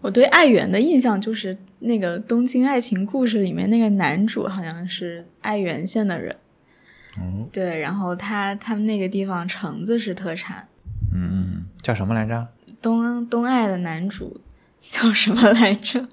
[0.00, 6.34] 我对爱媛的印象就是那个《东京爱情故事》里面那个男主好像是爱媛县的人。
[7.18, 10.66] 哦，对，然后他他们那个地方橙子是特产。
[11.14, 12.48] 嗯嗯，叫什么来着？
[12.82, 14.40] 东东爱的男主
[14.80, 16.08] 叫什么来着？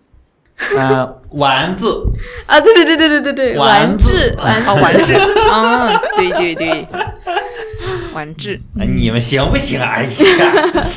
[0.78, 2.04] 呃，丸子，
[2.46, 6.88] 啊，对对对对对对对，丸子丸子， 丸 啊，丸治，嗯，对对对，
[8.14, 9.80] 丸治，哎你们行不行？
[9.80, 10.88] 哎呀，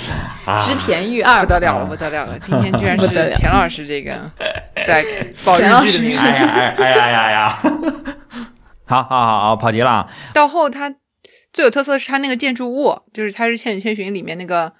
[0.46, 2.38] 啊织田裕二不得了了，啊不得了了！
[2.38, 4.18] 今天居然是不得了田老师这个
[4.86, 5.04] 在
[5.44, 6.18] 报日剧的名字。
[6.18, 7.58] 哎呀哎哎呀呀呀！
[8.86, 10.08] 好好好好，跑题了啊！
[10.32, 10.94] 到后它
[11.52, 14.72] 最有特色的是它那个建筑物，就是它是《千与千寻》里面那个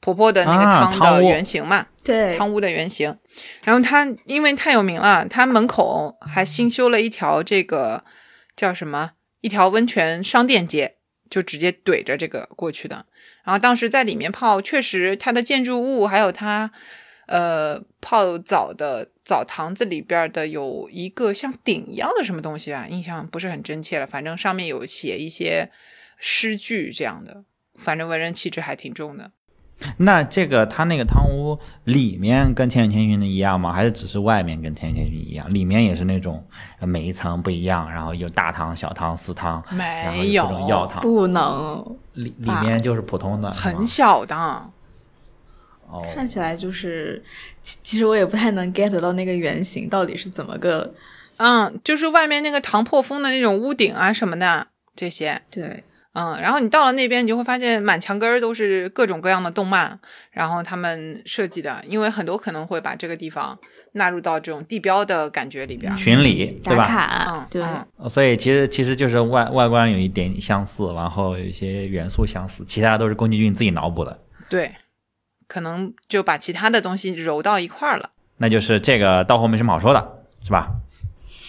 [0.00, 1.86] 婆婆的那个啊汤的原型嘛。
[2.04, 3.16] 对，汤屋的原型。
[3.64, 8.04] 然后它因为太有名了，它门口还新修了一条这个
[8.54, 10.95] 叫什么一条温泉商店街，
[11.36, 13.04] 就直接怼着这个过去的。
[13.44, 16.72] 然后当时在里面泡，确实它的建筑物还有它
[17.26, 25.70] 呃泡澡的澡堂子里边的有一个像鼎一样的什么东西吧，印象不是很真切了，反正上面有写一些
[26.18, 27.44] 诗句这样的，
[27.74, 29.32] 反正文人气质还挺重的。
[29.98, 33.72] 那这个它那个汤屋里面跟《千与千寻》的一样吗？
[33.72, 35.52] 还是只是外面跟《千与千寻》一样？
[35.52, 36.42] 里面也是那种
[36.80, 44.34] 呃每一层不一样，然后有大汤、小汤、私汤，没有各种药汤，不能里里面就是普通的，很小的，
[45.86, 47.22] 哦，看起来就是，
[47.62, 50.94] 其其实我也不太能 get 到那个原型到底是怎么个
[51.36, 55.84] 嗯，就是外面那个唐破风的那种屋顶啊什么的这些，对。
[56.18, 60.00] 嗯，然后你到了那边，你就会发现满墙根儿都是各种各样的动漫，
[60.30, 63.58] 然后他们设计的，因为很多可能会把这个地方
[63.92, 65.96] 纳入到这种地标的感觉里边儿。
[65.98, 66.86] 巡礼对吧？
[66.86, 67.62] 打卡，嗯，对，
[67.98, 74.18] 嗯所以其实其实就是外外观有一点相似，然后有一些元素相似，其他的都是宫崎骏自己脑补的。
[74.48, 74.72] 对，
[75.46, 78.08] 可能就把其他的东西揉到一块儿了。
[78.38, 80.70] 那就是这个到后没什么好说的，是吧？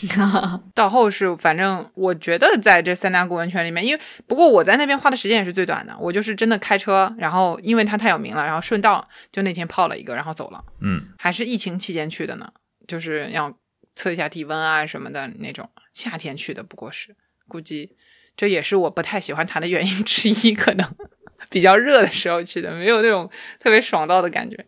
[0.75, 12.51] 到后是，反正我觉得在这三大古温泉里面，因为不过我在那边花的时间也是最短的，我就是真的开车，然后因为它太有名了，然后顺道就那天泡了一个，然后走了，嗯，还是疫情期间去的呢，
[12.87, 13.57] 就是要
[13.95, 17.15] 测一下体温啊什么的那种，夏天去的，不过是
[17.47, 17.95] 估计
[18.35, 20.87] 这也是我不太喜欢它的原因之一，可能
[21.49, 23.29] 比较热的时候去的，没有那种
[23.59, 24.67] 特别爽到的感觉。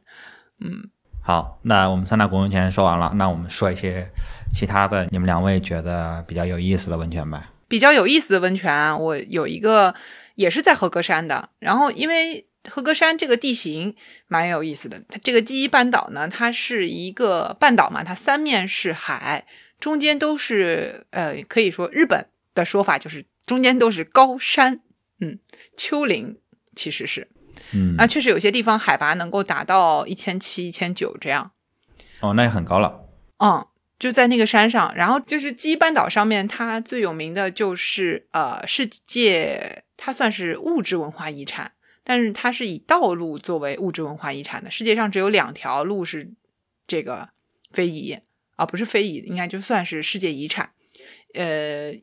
[1.21, 4.09] 好，那我们三大古温泉说完了，那我们说一些
[4.51, 7.51] 其他的，你们两位觉得比较有意思的温泉吧。
[7.67, 9.93] 比较有意思的温泉，我有一个
[10.33, 11.49] 也是在和歌山的。
[11.59, 13.95] 然后因为和歌山这个地形
[14.27, 19.45] 蛮有意思的，它这个第一半岛呢，它是一个半岛嘛，它三面是海，
[19.79, 24.79] 中间都是呃，可以说日本的说法就是中间都是高山，
[25.21, 25.37] 嗯，
[25.77, 26.39] 丘陵
[26.75, 27.27] 其实是
[27.71, 31.51] 嗯，啊，确实有些地方海拔能够达到一千七、一千九这样。
[32.21, 33.05] 哦，那也很高了。
[33.37, 33.65] 嗯，
[33.97, 41.71] 就在那个山上，然后就是基半岛上面，它最有名的就是呃世界，它算是物质文化遗产，
[42.03, 44.69] 但是它是以道路作为物质文化遗产的。
[44.69, 46.31] 世界上只有两条路是
[46.87, 47.29] 这个
[47.71, 48.17] 非遗
[48.55, 50.71] 啊，不是非遗，应该就算是世界遗产。
[51.33, 51.93] 呃，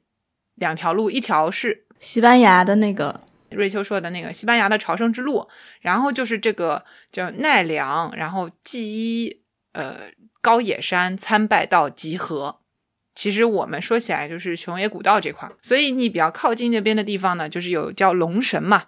[0.55, 5.49] 两条路，一条是西班牙的那个瑞秋说的那个西班牙的朝圣之路，
[5.81, 9.41] 然后就是这个叫奈良，然后纪伊
[9.73, 10.09] 呃
[10.41, 12.61] 高野山参拜道集合。
[13.15, 18.85] 其实我们说起来就是熊野古道这块，所以你比较靠近那边的地方呢，就是有叫龙神嘛，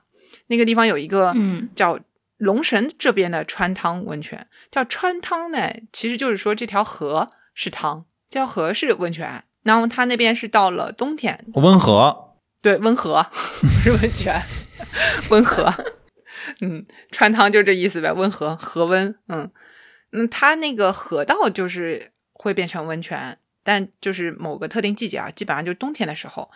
[0.48, 1.68] 那个地方有一个嗯。
[1.74, 1.98] 叫
[2.36, 12.27] 龙神这边的川汤温泉，叫川汤呢，其实就是说这条河是汤，这条河是温泉，然后它那边是到了冬天，温和，
[12.60, 13.22] 对，温和
[13.60, 14.40] 不是温泉，
[15.30, 15.72] 温和，
[16.60, 19.50] 嗯，川汤就这意思呗，温和和温，嗯，
[20.12, 26.50] 嗯，它那个河道就是会变成温泉，但就是某个特定季节啊，基本上就是冬天的时候，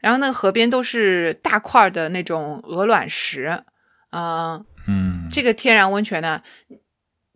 [0.00, 3.64] 然后那个河边都是大块的那种鹅卵石，
[4.10, 6.42] 嗯、嗯，这个天然温泉呢，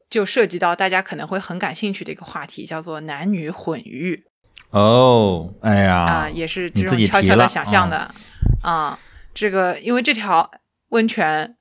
[0.09, 4.25] 就涉及到大家可能会很感兴趣的一个话题，叫做男女混浴。
[4.71, 8.11] 哦，哎呀，啊、也是这种悄悄的想象的
[8.63, 8.99] 啊、
[9.33, 10.51] 这个因为这条
[10.91, 11.57] 温泉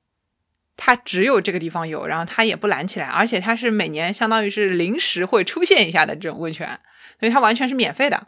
[0.76, 6.78] 它只有这个地方有，然后它也不拦起来，而且它是每年相当于是临时会出现一下的这种温泉，
[7.18, 8.26] 所以它完全是免费的。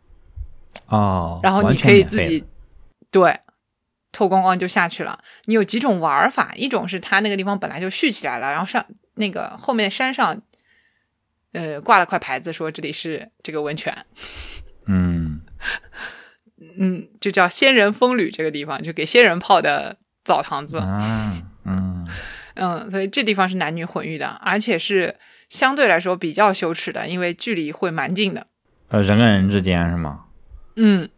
[0.86, 2.44] 哦，然后你可以自己
[3.10, 3.38] 对
[4.12, 5.18] 透光光就下去了。
[5.44, 8.84] 你有几种玩法，一种是它那个地方本来就蓄起来了，然后上
[9.16, 10.40] 那个后面山上。
[11.52, 14.06] 呃，挂了块牌子说这里是这个温泉，
[14.92, 15.40] 嗯，
[16.78, 20.78] 嗯，就叫仙人风吕这个地方，就给仙人泡的澡堂子。
[20.82, 22.08] 嗯，嗯，
[22.54, 25.14] 嗯，所以这地方是男女混浴的，而且是
[25.48, 28.48] 相对来说比较羞耻的，因为距离会蛮近的。
[28.88, 30.24] 呃，人跟人之间是吗？
[30.74, 31.08] 嗯，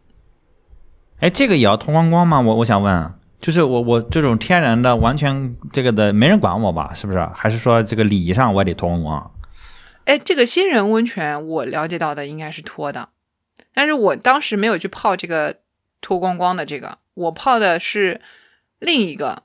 [1.19, 2.39] 哎，这个也要脱光光吗？
[2.41, 6.93] 我我想问，就是我我这种天然的，完全这个的，没人管我吧？
[6.93, 7.19] 是不是？
[7.33, 9.31] 还是说这个礼仪上我也得脱光光？
[10.05, 13.07] 哎，这个仙人温泉我了解到的应该是脱的，
[13.73, 15.57] 但是我当时没有去泡这个
[16.01, 18.21] 脱光光的这个，我泡的是
[18.79, 19.43] 另一个，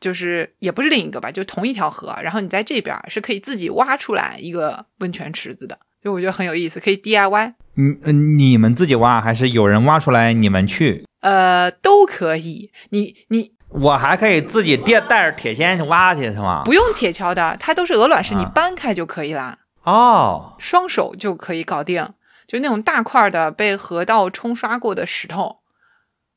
[0.00, 7.54] 就是也不是另一个吧，就同一条河，然后你在这边是可以自己挖出来一个温泉池子的，就我觉得很有意思，可以 DIY。
[7.76, 11.04] 嗯，呃你们自己挖还是有人挖出来你们去？
[11.20, 12.70] 呃，都可以。
[12.90, 16.62] 你你我还可以自己带带着铁锨去挖去是吗？
[16.64, 22.08] 不用铁锹的，它都是鹅卵石，你啊搬开就可以啦，哦，双手就可以搞定。
[22.50, 25.58] 就那种大块的被河道冲刷过的石头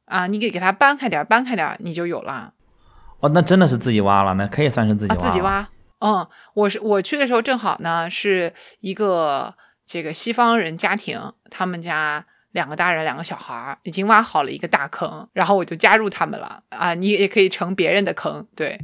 [0.05, 2.53] 啊，你给给它搬开点，搬开点，你就有了
[3.19, 5.41] 哦，那真的是自己挖了，那可以算是自己啊，挖、自己。
[5.41, 5.67] 挖。
[6.01, 9.55] 嗯，我是我去的时候正好呢是一个
[9.87, 18.79] 这个西方人家庭，他们家两个大人两个小孩儿已经挖好了一个大坑，然后我就加入他们了啊，你也可以成别人的坑，对，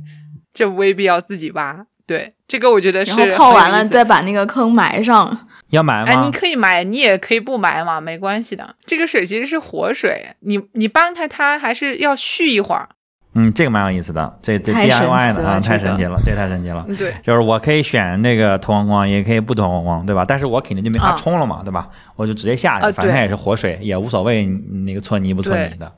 [0.52, 1.86] 这未必要自己挖。
[2.10, 5.46] 对，这个我觉得是然后泡完了再把那个坑埋上。
[5.70, 6.12] 要埋吗？
[6.12, 8.76] 哎，你可以埋，你也可以不埋嘛，没关系的。
[8.84, 12.90] 这个水其实是活水，你你搬开它还是要蓄一会儿。
[13.36, 16.84] 嗯，这个蛮有意思的，这这 DIY 的啊，太神奇了，这太神奇了。
[16.88, 20.26] 嗯，对，就是我可以选那个脱光光，也可以不脱光光，对吧？
[20.28, 21.88] 但是我肯定就没法啊冲了嘛，对吧？
[22.16, 25.94] 我就直接下去，啊反正它也是活水，也无所谓那个搓泥不搓泥的。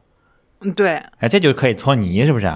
[0.59, 1.01] 嗯对。
[1.19, 2.53] 哎，这就可以搓泥，是不是？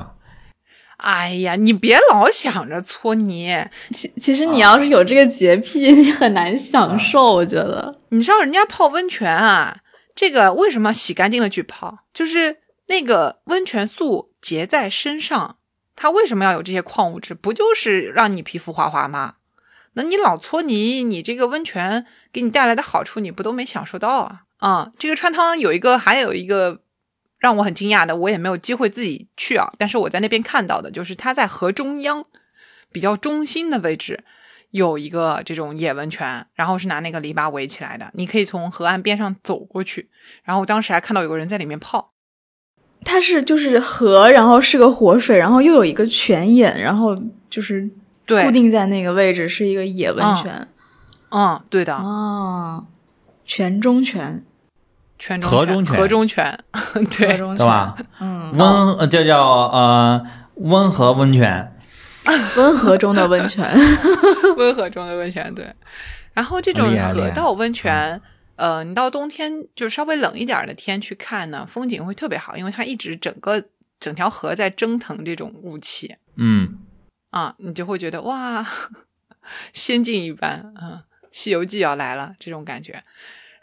[0.98, 7.34] 哎呀，你别老想着搓泥，其其实你要是有这个洁癖，你很难享受。
[7.34, 9.78] 我觉得，你知道人家泡温泉啊，
[10.16, 12.00] 这个为什么洗干净了去泡？
[12.14, 15.58] 就是那个温泉素结在身上，
[15.96, 17.34] 它为什么要有这些矿物质？
[17.34, 19.36] 不就是让你皮肤滑滑吗？
[19.94, 24.42] 那你老搓泥，你这个温泉给你带来的好处，你不都没享受到啊？
[24.58, 26.82] 啊、这个川汤有一个，还有一个
[27.46, 32.26] 让我很惊讶的，我也没有机会自己去啊，但是我在那边看到的，就是它在河中央
[32.92, 34.24] 比较中心的位置，
[34.72, 40.10] 有一个这种野温泉，然后是拿那个篱笆围起来的，你可以从河岸边上走过去。
[40.44, 42.14] 然后我当时还看到有个人在里面泡，
[43.04, 47.16] 它是就是河，然后是个活水，然后又有一个泉眼，然后
[47.48, 47.88] 就是
[48.26, 50.68] 对，固定在那个位置，是一个野温泉。
[51.30, 52.88] 嗯，对的，哦，
[53.46, 54.42] 泉中泉，
[55.42, 56.60] 河中泉河中泉，
[57.18, 57.98] 对，中泉对吧？
[58.20, 60.26] 嗯，温呃这叫呃
[60.56, 61.76] 温和温泉，
[62.58, 63.74] 温和中的温泉。
[64.58, 65.74] 温和中的温泉，对。
[66.34, 68.22] 然后这种河道温泉，
[68.56, 73.64] 呃，你到冬天就稍微冷一点的天去看呢，风景会特别好，因为它一直整个
[74.00, 76.78] 整条河在蒸腾这种雾气嗯，
[77.32, 78.66] 啊，你就会觉得哇，
[79.74, 80.92] 仙境一般，嗯，
[81.32, 83.04] 《西游记》要来了这种感觉。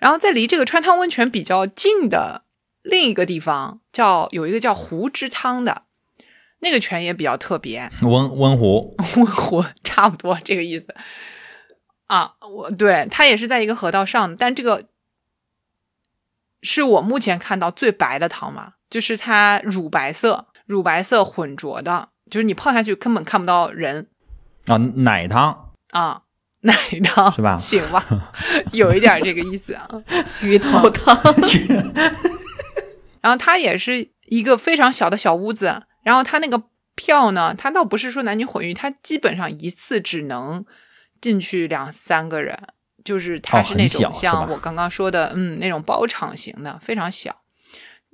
[0.03, 2.43] 然后在离这个川汤温泉比较近的
[2.83, 5.85] 另一个地方，叫有一个叫湖之汤的。
[6.59, 10.93] 那个泉也比较特别，温温湖， 温湖差不多这个意思
[12.09, 12.35] 啊。
[12.41, 14.89] 我对它也是在一个河道上，但这个
[16.63, 24.09] 是我目前看到最白的汤嘛，就是它乳白色，乳白色混浊的，就是你泡下去根本看不到人
[24.67, 26.23] 啊，奶汤啊，
[26.63, 27.57] 奶汤是吧？
[27.57, 28.33] 行吧，
[28.73, 29.89] 有一点这个意思啊。
[30.43, 31.17] 鱼头汤，
[33.21, 36.63] 然后它也是一个非常小的小屋子，然后它那个
[36.95, 40.65] 票呢，它倒不是说男女混浴，它基本上一次只能
[41.21, 42.59] 进去两三个人，
[43.05, 47.43] 就是它是那种像我刚刚说的，嗯，那种包场型的，非常小，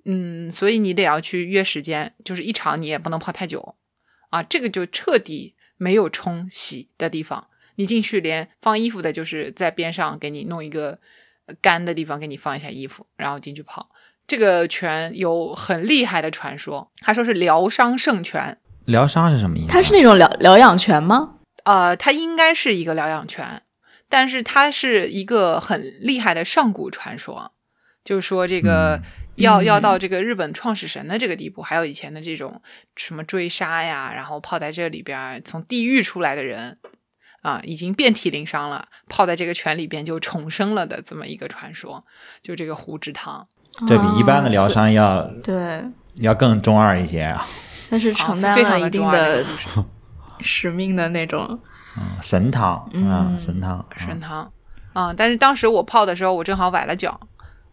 [0.05, 3.77] 嗯，所以你得要去约时间，就是一场你也不能泡太久。
[4.31, 7.47] 啊，这个就彻底没有冲洗的地方，
[7.79, 10.99] 你进去连放衣服的，就是在边上给你弄一个
[11.47, 13.89] 呃干的地方给你放一下衣服，然后进去泡。
[14.27, 19.71] 这个泉有很厉害的传说，他说是疗伤圣泉，疗伤是什么意思啊？
[19.71, 21.37] 它是那种疗疗养泉吗？
[21.65, 23.63] 呃，它应该是一个疗养泉，
[24.09, 27.53] 但是它是一个很厉害的上古传说，
[28.05, 29.01] 就是说这个
[29.37, 32.61] 要、嗯要到这个日本创始神的这个地步，还有以前的这种
[32.97, 36.79] 什么追杀呀，然后泡在这里边儿从地狱出来的人
[37.49, 42.05] 啊，已经遍体鳞伤了，泡在这个泉里边就重生了的这么一个传说，
[42.43, 43.47] 就这个胡之汤。
[43.87, 45.85] 这比一般的疗啊伤要是对，
[46.17, 47.47] 要更中二一些啊，
[47.91, 49.45] 那是啊承担非常了一定的
[50.41, 51.59] 使命的那种。
[51.97, 54.53] 嗯，神汤啊，嗯神汤，神汤
[54.93, 57.19] 啊、但是当时我泡的时候，我正好崴了脚。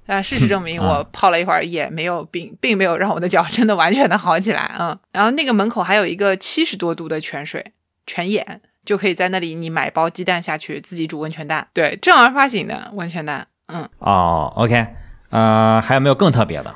[0.08, 4.76] 但事实证明，啊我泡了一会儿也没有并并没有让我的脚真的完全的好起来。
[4.80, 7.74] 嗯，然后那个门口还有一个七十多度的泉水
[8.06, 11.68] 泉眼，就可以在那里你买包鸡蛋下去自己煮温泉蛋。
[11.74, 13.48] 对，正儿八经的温泉蛋。
[13.68, 14.88] 嗯，哦，OK，
[15.32, 16.76] 呃，还有没有更特别的？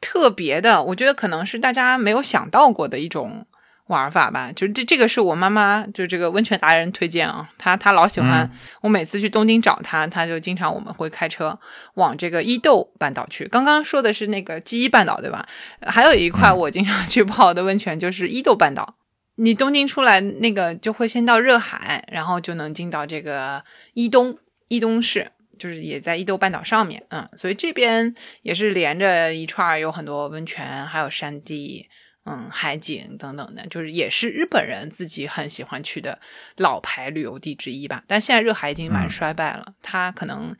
[0.00, 3.46] 特别的，我觉得可能是大家没有想到过的一种
[3.86, 4.50] 玩法吧。
[4.50, 11.56] 就是这这个是我妈妈，就这个温泉达人推荐啊，她她老喜欢、我每次去东京找她，她就经常我们会开车
[11.94, 13.46] 往这个伊豆半岛去。
[13.46, 15.46] 刚刚说的是那个基伊半岛对吧？
[15.82, 18.96] 还有一块我经常去泡的温泉就是伊豆半岛。
[19.36, 23.64] 你东京出来，那个就会先到热海，然后就能进到这个
[23.94, 31.88] 伊东伊东市，就是也在伊豆半岛上面，嗯，所以这边也是连着一串有很多温泉，还有山地，
[32.24, 36.20] 嗯，海景等等的，就是也是日本人自己很喜欢去的
[36.58, 38.04] 老牌旅游地之一吧。
[38.06, 40.54] 但现在热海已经蛮衰败了，它可能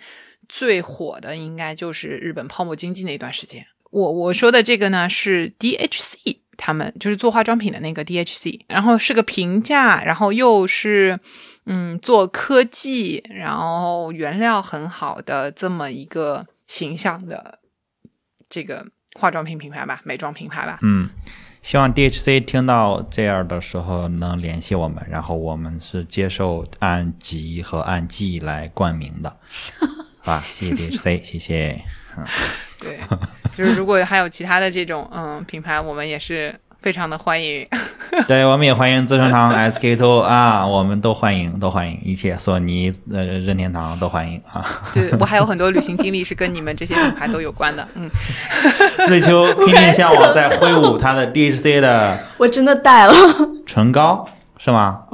[0.48, 3.66] 最火的应该就是日本泡沫经济那段时间。
[3.90, 6.41] 我我说的这个呢是 DHC。
[6.56, 11.18] 他们就是做化妆品的那个 DHC，然后是个平价，然后又是
[11.66, 17.58] 嗯做科技，然后原料很好的这么一个形象的
[18.48, 20.78] 这个化妆品品牌吧，美妆品牌吧。
[20.82, 21.08] 嗯，
[21.62, 29.38] 希望 DHC 听到这样的时候能联系我们，然后我们是接受按级和按季来冠名的，
[30.24, 31.84] 啊，谢谢 DHC，谢谢。
[32.82, 32.98] 对，
[33.56, 37.66] 就是如果还有其他的这种嗯品牌，我们也是非常的欢迎。
[38.28, 44.90] 对，我们也欢迎资生堂、SK two 啊，我们都欢迎，都欢迎，一切索尼、呃任天堂都欢迎啊。
[44.92, 47.86] 对我还有很多旅行经历是跟你们这些品牌都有关的。
[47.94, 48.10] 嗯，
[49.08, 53.14] 瑞秋拼命向我在挥舞他的 DHC 的我真的带了，
[53.66, 55.04] 唇膏，是吗？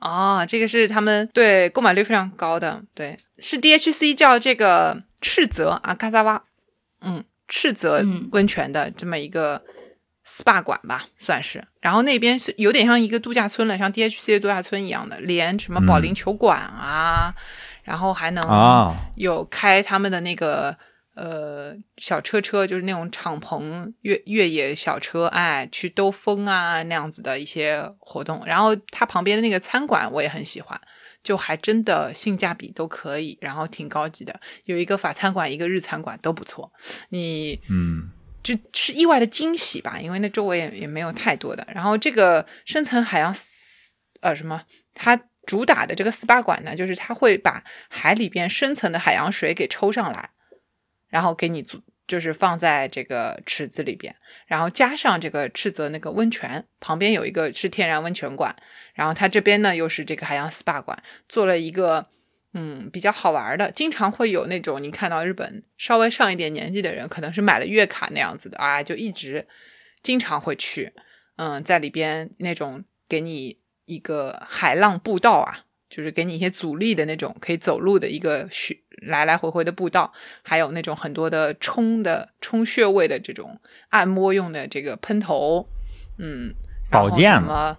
[0.00, 6.42] 哦，这个是他们对购买率非常高的，对，是 DHC 叫这个赤泽啊，嘎扎哇，
[7.06, 9.62] 嗯，赤泽嗯温泉的这么一个
[10.26, 11.64] SPA 馆吧，算是。
[11.80, 17.32] 然后那边是有点像一个度假村了，像 DHC 的度假村一样的，连什么保龄球馆啊，
[17.84, 20.76] 然后还能啊，有开他们的那个
[21.14, 28.42] 呃小车车，就是那种敞篷越越野小车，哎，去兜风啊那样子的一些活动。
[28.44, 30.80] 然后它旁边的那个餐馆我也很喜欢，
[31.26, 36.72] 就还真的性价比都可以，然后挺高级的，有一个法餐馆，一个日餐馆都不错。
[37.08, 38.10] 你嗯，
[38.44, 41.66] 就是意外的惊喜吧，因为那周围也也没有太多的。
[41.74, 43.34] 然后这个深层海洋
[44.20, 44.62] 呃什么，
[44.94, 50.30] 它主打的这个 SPA 馆呢，就是它会把海里边深层的海洋水给抽上来，
[51.08, 51.82] 然后给你做。
[52.06, 54.14] 就是放在这个池子里边，
[54.46, 58.54] 然后加上这个赤泽那个温泉旁边有一个是天然温泉馆，
[58.94, 60.96] 然后它这边呢又是这个海洋 SPA 馆，
[61.28, 62.06] 做了一个
[62.54, 69.46] 嗯比较好玩的，经常会有那种你看到日本稍微上一点年纪的人，可能是买了月卡那样子的啊，就一直
[70.02, 70.92] 经常会去，
[71.36, 78.48] 嗯，在里边那种给你一个海浪步道啊，就是给你一些阻力的那种可以走路的一个
[79.02, 85.66] 来来回回的步道，还有那种很多的冲的冲穴位的这种按摩用的这个喷头，
[86.18, 86.54] 嗯，
[86.90, 87.78] 保健什么？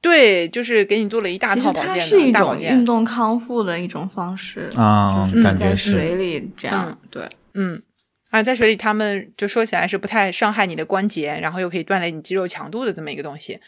[0.00, 2.84] 对，就是给你做了一大套保健的是一的大保健种运。
[2.86, 6.98] 动康复的一种方式，啊，就是在感觉是水里这样。
[7.10, 7.82] 对，嗯，
[8.30, 13.60] 而在水里，他们就说起来是不太伤害你的关节，然后又可以锻炼你肌肉强度的这么一个东西。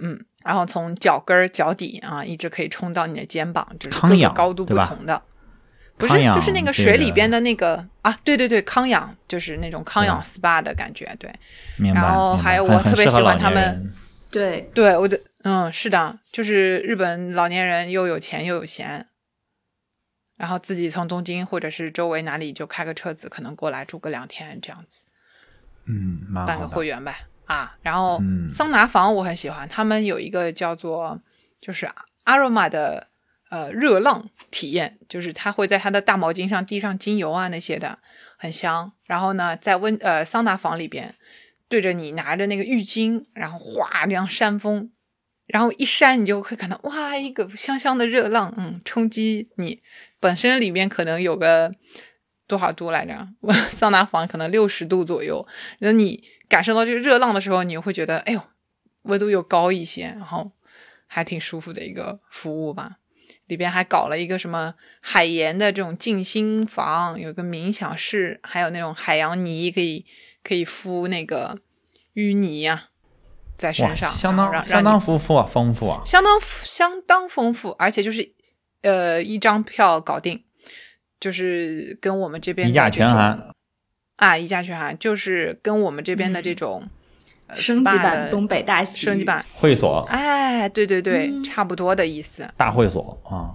[0.00, 5.22] 嗯，然后从脚跟儿、脚底啊，一直可以冲到你的肩膀，就是各个高度不同的。
[5.98, 11.30] 不是就是那个水里边的那个啊，对对对，康养就是那种康养 SPA 的感觉，对
[11.76, 12.00] 明白。
[12.00, 13.92] 然后还有我特别喜欢他们
[14.30, 19.06] 对，对，我的嗯是的，就是日本老年人又有钱又有闲，
[20.36, 25.04] 然后自己从东京或者是周围哪里就开个车子，可能过来住个两天这样子。
[25.86, 26.68] 嗯，办个。
[26.68, 27.74] 会员呗啊。
[27.82, 31.20] 然后嗯桑拿房我很喜欢，他们有一个叫做
[31.60, 31.90] 就是
[32.24, 33.08] Aroma 的
[33.50, 37.98] 呃热浪体验，就是它会在它的大毛巾上滴上精油啊那些的，
[38.36, 38.92] 很香。
[39.06, 41.14] 然后呢，在温呃桑拿房里边，
[41.68, 44.90] 对着你拿着那个浴巾，然后哗这样扇风。
[45.46, 49.80] 然后一扇，你就会感到哇，一个香香的热浪，嗯，冲击你
[50.20, 51.74] 本身里面可能有个
[52.46, 53.28] 多少度来着？
[53.72, 58.42] 桑拿房可能六十度左右，那你感受到这个热浪的时候，你会觉得，哎呦，
[59.04, 60.52] 温度又高一些，然后
[61.06, 62.98] 还挺舒服的一个服务吧。
[63.48, 70.06] 里边还搞了一个什么海盐的这种静心房，有个冥想室，还有那种海洋泥可以
[70.44, 71.58] 可以敷那个
[72.14, 72.90] 淤泥呀、
[73.56, 76.02] 在，身上，相当相当丰富啊，丰富啊。
[76.04, 78.32] 相当相当丰富，而且就是
[78.82, 80.44] 呃一张票搞定，
[81.18, 83.50] 就是跟我们这边一价全含
[84.16, 86.90] 啊，一价全含，就是跟我们这边的这种、呃
[87.54, 93.54] 升级版的东北大洗升级版，会所，哎，对对对，嗯差不多的意思，大会所啊，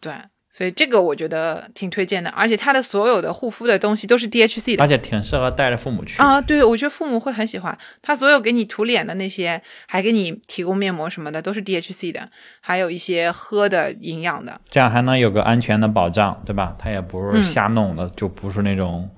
[0.00, 0.12] 对，
[0.50, 4.88] 所以这个我觉得挺推荐的，而且它的所有的护肤的东西都是 DHC 的而。
[4.88, 6.20] 且挺适合带着父母去。
[6.22, 7.76] 啊，对，我觉得父母会很喜欢。
[8.00, 12.28] 它所有给你涂脸的那些，还给你提供面膜什么的，都是 DHC 的，
[12.60, 14.58] 还有一些喝的营养的。
[14.70, 16.74] 这样还能有个安全的保障，对吧？
[16.78, 19.10] 它也不是嗯瞎弄的，就不是那种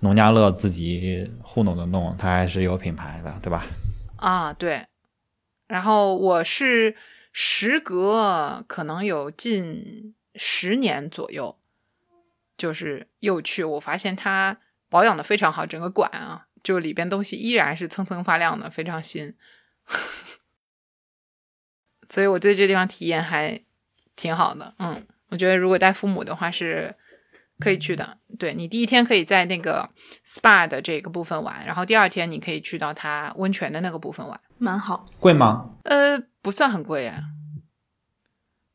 [0.00, 3.66] 农家乐自己糊弄的弄，它还是有品牌的，对吧？
[4.18, 4.86] 啊，对。
[5.66, 6.94] 然后我是
[7.32, 11.56] 时隔可能有近十年左右，
[12.56, 19.34] 就是又去，我发现它保养的非常好，整个馆啊，就里边东西依然是蹭蹭发亮的，非常新。
[22.08, 23.60] 所以我对这地方体验还
[24.14, 26.94] 挺好的，嗯，我觉得如果带父母的话是
[27.58, 28.18] 可以去的。
[28.38, 29.88] 对你第一天可以在那个
[30.26, 34.38] SPA 的这个部分玩，然后第二天你可以去到它温泉的那个部分玩。
[34.58, 35.06] 蛮好。
[35.20, 35.70] 贵吗？
[35.84, 37.20] 呃，不算很贵啊，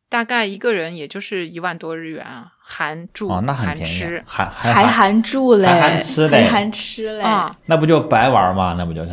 [0.09, 8.75] 大概一个人也就是一万多日元啊，含住、哦，那很便宜含吃，还还还含住嘞，还含吃嘞还含吃嘞，啊，那不就白玩吗？
[8.77, 9.11] 那不就是？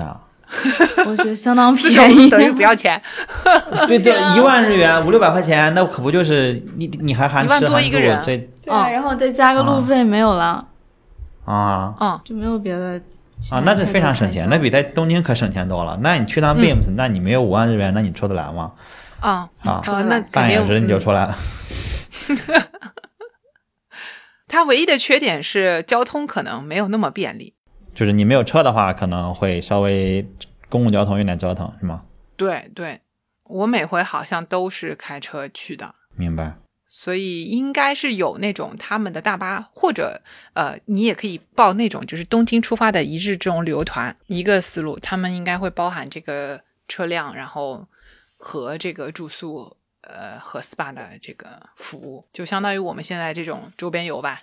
[1.06, 3.00] 我觉得相当便宜，等于不要钱，
[3.86, 8.18] 对，对一万日元五六百块钱，那可不就是你你还含一万吃含住多一个人
[8.62, 10.66] 对啊，然后再加个路费没有了，
[11.44, 13.00] 啊嗯，就没有别的
[13.50, 15.98] 啊，那这非常省钱，那比在东京可省钱多了。
[16.02, 18.72] 那你去趟嗯 Beams，、那你没有五万日元，那你出得来吗？
[19.20, 21.36] 啊啊呃那半小时你就嗯出来了。
[24.48, 27.54] 它唯一的缺点是交通可能没有那么便利。
[27.98, 30.24] 就是你没有车的话，可能会稍微
[30.68, 32.04] 公共交通有点折腾，是吗？
[32.36, 33.00] 对对，
[33.42, 35.96] 我每回好像都是开车去的。
[36.14, 36.54] 明白。
[36.86, 40.22] 所以应该是有那种他们的大巴，或者
[40.52, 47.88] 呃，你也可以报那种就是东京出发的一日这种旅游团，一个思路，他们应该会包含这个车辆，然后
[48.36, 54.42] 和这个住宿，呃，和 SPA 的这个服务，就相当于我们现在这种周边游吧。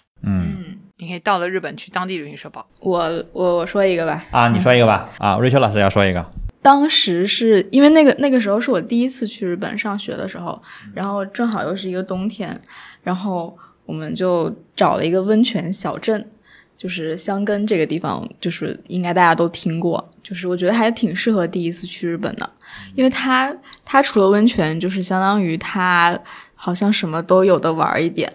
[1.06, 2.66] 你可以到了日本去当地旅行社报。
[2.80, 5.08] 我我我说一个吧，啊，你说一个吧。
[5.20, 6.26] 啊，瑞秋老师要说一个。
[6.64, 10.60] 当时是因为那个那个时候是我第一次去日本上学的时候，
[10.95, 12.60] 然后正好又是一个冬天，
[13.03, 16.28] 然后我们就找了一个温泉小镇，
[16.76, 22.49] 就是箱根这个地方，就是应该大家都听过，就是我觉得还挺适合第一次去日本的，
[22.95, 26.20] 因为它它除了温泉，就是相当于它
[26.56, 28.28] 好像什么都有的玩一点。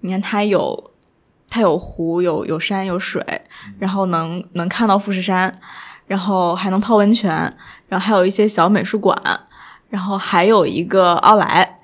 [0.00, 0.92] 你看它有
[1.48, 3.22] 它有湖，有有山有水，
[3.78, 5.52] 然后能能看到富士山。
[6.06, 7.30] 然后还能泡温泉，
[7.86, 9.14] 然后还有一些小美术馆，
[9.90, 11.76] 然后还有一个奥莱，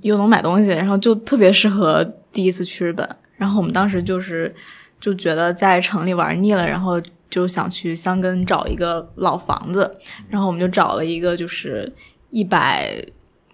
[0.00, 2.02] 又能买东西，然后就特别适合
[2.32, 3.08] 第一次去日本。
[3.36, 4.52] 然后我们当时就是
[4.98, 7.00] 就觉得在城里玩腻了，然后
[7.30, 9.88] 就想去箱根找一个老房子，
[10.28, 11.94] 然后我们就找了一个就是
[12.30, 12.92] 一百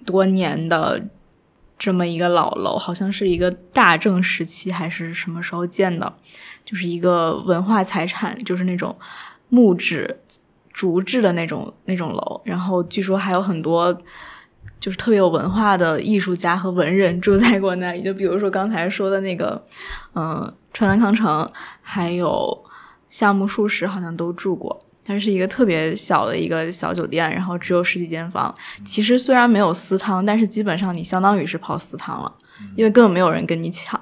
[0.06, 0.98] 多年的
[1.78, 6.12] 这么一个老楼，好像是一个大正时期还是什么时候建的，
[6.64, 8.96] 就是一个文化财产，就是那种。
[9.48, 10.22] 木质
[10.72, 13.96] 竹制的那种那种楼，然后据说还有很多
[14.80, 18.02] 就是特别有文化的艺术家和文人住在过那里。
[18.02, 19.62] 就比如说刚才说的那个，
[20.16, 21.48] 嗯、川南康成，
[21.80, 22.64] 还有
[23.08, 24.80] 夏目漱石，好像都住过。
[25.06, 28.52] 它是一个特别小的一个小酒店，然后只有十几间房。
[28.84, 32.34] 其实虽然没有私汤，但是基本上你相当于是泡私汤了，
[32.74, 34.00] 因为根本没有人跟你抢。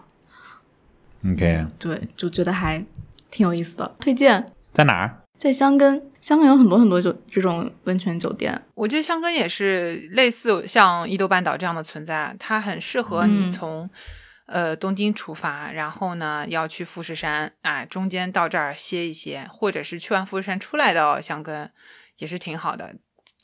[1.26, 2.82] OK，对，就觉得还
[3.30, 4.50] 挺有意思的，推荐。
[4.72, 5.20] 在哪儿？
[5.38, 8.62] 在香根，香根有很多很多酒这种温泉酒店。
[8.74, 13.90] 我觉得香根也是类似像伊豆半岛这样的存在，它很适合你嗯从、
[14.46, 21.72] 呃东京出发，然后呢要去富士山，啊，中间到这儿歇一歇，或者是去完富士山出来到箱根，
[22.18, 22.96] 也是挺好的。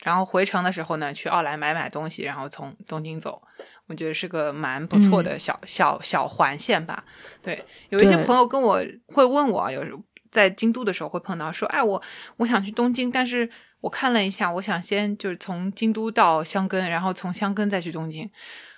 [0.03, 3.39] 然后回程的时候呢，去奥莱买买东西，然后从东京走，
[3.87, 7.03] 我觉得是个蛮不错的小、小小环线吧。
[7.41, 9.95] 对，有一些朋友跟我会问我，有时
[10.31, 12.01] 在京都的时候会碰到说，哎，我
[12.37, 13.47] 我想去东京，但是
[13.81, 18.27] 我看了一下，我想先就是从京都到箱根，然后从箱根再去东京，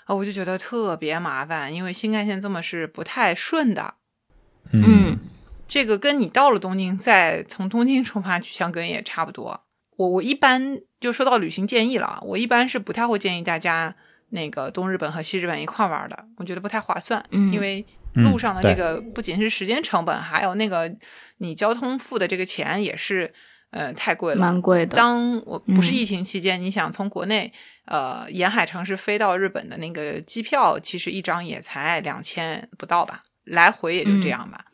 [0.05, 3.95] 啊，我就觉得特别麻烦，因为新干线这么是不太顺的。
[4.71, 5.19] 嗯
[5.67, 9.63] 这个跟你到了东京，再从东京出发去箱根也差不多。
[9.97, 13.95] 我我一般就说到旅行建议了，我一般是不太会建议大家
[14.29, 17.85] 那个东日本和西日本一块玩的，我觉得不太划算，嗯因为
[18.15, 20.93] 嗯路上的这个不仅是时间成本，还有那个
[21.37, 23.33] 你交通付的这个钱也是
[23.73, 24.95] 呃太贵了，蛮贵的。
[24.95, 27.51] 当我不是嗯疫情期间，你想从国内
[27.85, 34.65] 呃沿海城市飞到日本的那个机票，其实一张也才两千不到吧，来回也就这样吧。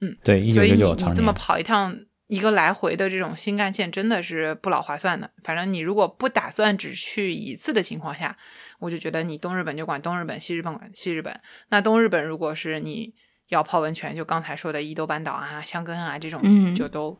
[0.00, 1.32] 嗯对，一所以你你这么。
[1.32, 1.96] 跑一趟
[2.28, 5.30] 一个来回的这种新干线，真的是不老划算的。
[5.44, 8.36] 反正你如果不打算只去一次的情况下，
[8.80, 11.40] 我就觉得你东日本就管东日本，西日本管西日本。
[11.68, 13.14] 那东日本如果是你
[13.48, 17.18] 要泡温泉，就刚才说的伊豆半岛啊、箱根啊这种，嗯就都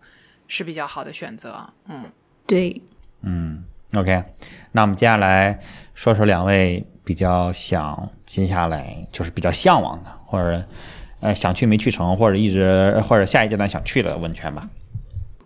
[0.49, 1.55] 是比较好的选择。
[1.89, 2.05] 嗯。
[2.47, 2.81] 对，
[3.23, 3.65] 嗯
[3.97, 4.23] ，OK，
[4.73, 5.59] 那我们接下来
[5.95, 10.65] 说说两位比较想接下来就是比较向往的，或者
[11.19, 14.69] 呃想去没去成，或者一直或者下一阶段想去的温泉吧。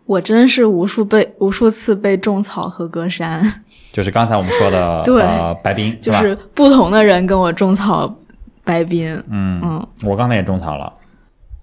[0.04, 8.14] 我真是无数被无数次被种草和歌山，就是刚才我们说的 对呃白冰， 就是不同的人跟我种草
[8.62, 9.14] 白冰。
[9.30, 10.92] 嗯，嗯我刚才也种草了，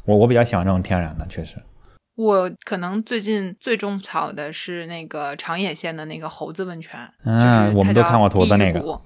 [0.05, 1.57] 我我比较喜欢这种天然的，确实。
[2.17, 8.99] 我可能最近最种草的是那个长野县的那个猴子温泉，嗯就是我们都看过图的那个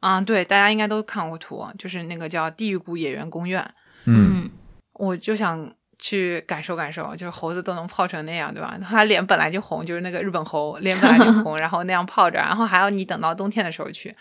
[0.00, 3.64] 啊，对，大家应该都看过图，就是那个叫地狱谷野原公园。
[4.06, 4.50] 嗯，
[4.94, 8.76] 我就想去感受感受，就是猴子都能泡成那样，对吧？
[8.82, 14.16] 它脸本来就红，就是那个日本猴脸本来就红， 然后那样泡着，然后还要你等到冬天的时候去。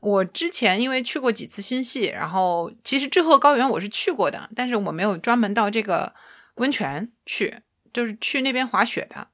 [0.00, 6.12] 我之前因为去过几次新系，然后其实志贺高原我是去过的，但是我没有专门到这个
[6.56, 7.56] 温泉去，
[7.96, 9.28] 就是去那边滑雪的。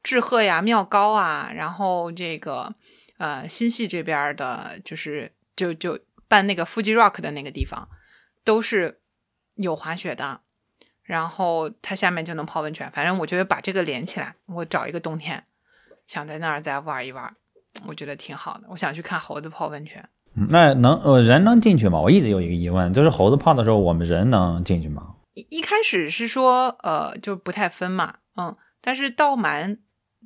[0.00, 2.72] 志贺呀、妙高啊，然后这个
[3.18, 5.98] 呃新系这边的，就是就就
[6.28, 7.88] 办那个 Fuji Rock 的那个地方，
[8.44, 9.00] 都是
[9.56, 10.42] 有滑雪的，
[11.02, 12.88] 然后它下面就能泡温泉。
[12.92, 15.42] 反正我觉得把这个连起来，我找一个冬天，
[16.06, 17.34] 想在那儿再玩一玩，
[17.88, 18.68] 我觉得挺好的。
[18.70, 20.08] 我想去看猴子泡温泉。
[20.48, 21.98] 那能呃人能进去吗？
[21.98, 25.15] 我一直有一个疑问，就是猴子泡的时候，我们人能进去吗？
[25.36, 29.78] 一一开始是说呃就不太分嘛，嗯，但是到蛮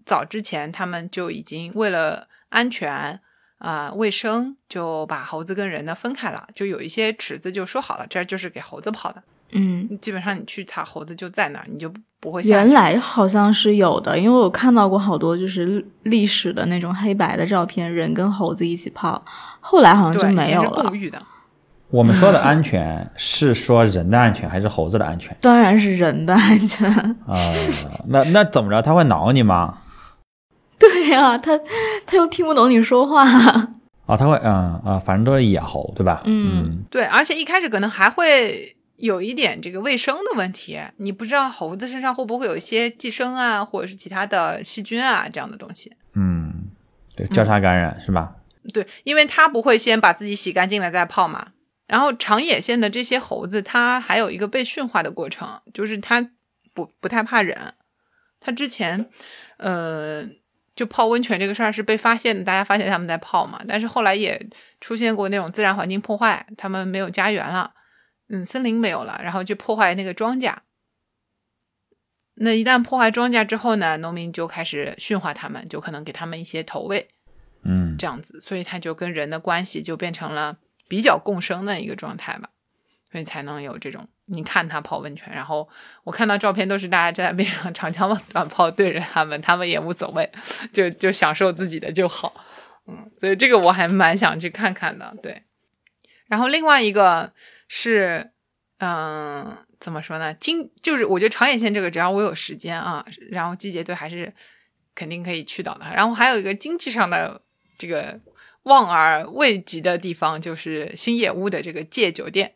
[0.06, 3.20] 早之前，他们就已经为了安全。
[3.60, 9.22] 啊、卫生就把猴子跟人呢分开了，就有一些池子就说好了，这儿就是给猴子泡的。
[9.50, 12.56] 嗯，基本上你去它猴子就在那儿，你就不不会下。
[12.56, 19.22] 原来好像是有的，因为我看到过好多就是历史的那种黑白的照片，人跟猴子一起泡，
[19.60, 20.96] 后来好像就没有了前是共。
[20.96, 21.22] 浴的。
[21.90, 25.36] 我们说的安全是说人的安全还是猴子的安全？
[25.40, 26.88] 当然是人的安全。
[27.26, 27.36] 啊、
[28.06, 28.80] 那那怎么着？
[28.80, 29.78] 他会挠你吗？
[30.78, 31.58] 对呀、他
[32.06, 33.24] 他又听不懂你说话。
[34.06, 36.22] 啊、他会，嗯啊、反正都是野猴，对吧？
[36.24, 45.92] 嗯对，而且一开始可能还会有一点这个卫生的问题，你不知道猴子身上会不会有一些寄生啊，或者是其他的细菌啊这样的东西。
[46.14, 46.52] 嗯，
[47.16, 48.32] 对，交叉感染、是吧？
[48.72, 51.48] 对，因为它不会先把自己洗干净了再泡嘛。
[51.90, 56.30] 然后长野县的这些猴子，它还有一个被驯化的过程，就是它
[56.72, 57.74] 不不太怕人。
[58.38, 59.10] 它之前，
[59.56, 60.24] 呃，
[60.76, 64.48] 就泡温泉这个事儿是被发现的，大家发现他们在泡嘛，但是后来也
[64.80, 67.72] 出现过那种自然环境破坏，他们没有家园了，
[68.28, 70.54] 嗯，森林没有了，然后就破坏那个庄稼。
[72.34, 77.08] 那一旦破坏庄稼之后呢，农民就开始驯化他们，就可能给他们一些投喂，
[77.64, 80.58] 嗯这样子，所以它就跟人的关系就变成了
[80.90, 82.50] 比较共生的一个状态吧，
[83.12, 85.68] 所以才能有这种你看他泡温泉，然后
[86.02, 90.28] 我看到照片都是大家站在边上长枪短炮对着他们，他们也无所谓，
[90.72, 92.44] 就就享受自己的就好。
[92.88, 95.14] 嗯，所以这个我还蛮想去看看的。
[95.22, 95.44] 对，
[96.26, 97.32] 然后另外一个
[97.68, 98.32] 是，
[98.78, 100.34] 嗯、怎么说呢？
[100.34, 104.32] 经就是我觉得长野县这个，只要我有时间啊，然后季节对还是
[104.94, 105.86] 肯定可以去到的。
[105.94, 107.42] 然后还有一个经济上的
[107.78, 108.18] 这个
[108.70, 112.54] 望而未及的地方，就是新野屋的这个界酒店。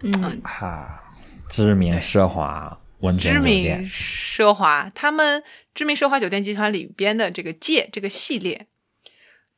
[0.00, 1.04] 嗯，哈，
[1.48, 8.66] 知名奢华温泉知名酒店，奢华，他们知名奢华酒店集团里边的这个界这个系列，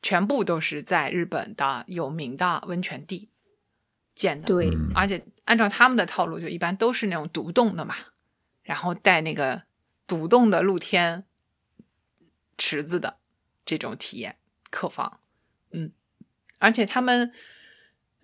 [0.03, 3.31] 全部都是在日本的有名的温泉地
[4.15, 4.47] 建的。
[4.47, 7.95] 对，而且按照他们的套路，就一般都是那种独栋的嘛，
[8.63, 9.63] 然后带那个
[10.07, 11.25] 独栋的露天
[12.59, 13.17] 池子的
[13.65, 14.37] 这种体验
[14.71, 15.21] 客房，
[15.73, 15.91] 嗯，
[16.59, 17.33] 而且他们，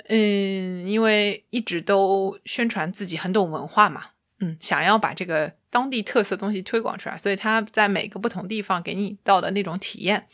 [0.09, 10.27] 嗯，因为一直都宣传自己很懂文化嘛，嗯，想要把这个当地特色东西推广出来，所以他在每个不同地方给你到的那种体验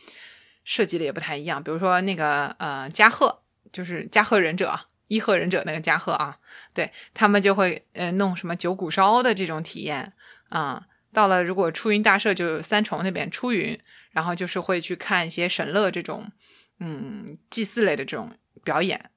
[0.64, 1.62] 设计的也不太一样。
[1.62, 3.42] 比如说那个呃加贺，
[3.72, 6.38] 就是加贺忍者，伊贺忍者那个加贺啊，
[6.72, 10.12] 对他们就会呃弄什么九谷烧的这种体验
[10.50, 13.76] 啊、到了如果出云大社就三重那边出云，
[14.12, 16.30] 然后就是会去看一些神乐这种
[16.80, 18.30] 嗯祭祀类的这种
[18.62, 19.10] 表演。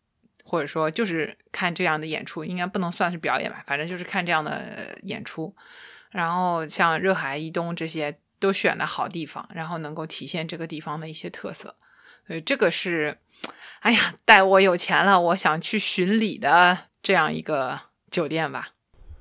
[0.50, 5.54] 或者说就是看这样的演出，应该不能算是表演吧，反正就是看这样的呃演出。
[6.10, 11.76] 然后像热海、伊东这些都选了好地方，然后能够体现这个地方的一些特色。
[12.26, 13.18] 所以这个是，
[13.82, 18.70] 哎呀，待我有钱了，我想去巡礼的这样一个酒店吧，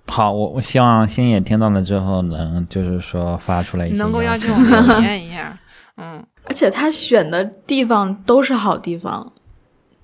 [0.07, 5.59] 好，我我希望星野听到了之后能就是说发出来一些能够要邀请我们体验一下。
[5.97, 9.33] 嗯，而且他选的地方都是好地方，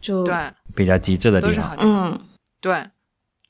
[0.01, 0.35] 就对，
[0.75, 1.51] 比较极致的地方。
[1.51, 2.13] 都是好地方。
[2.13, 2.21] 嗯，
[2.61, 2.85] 对，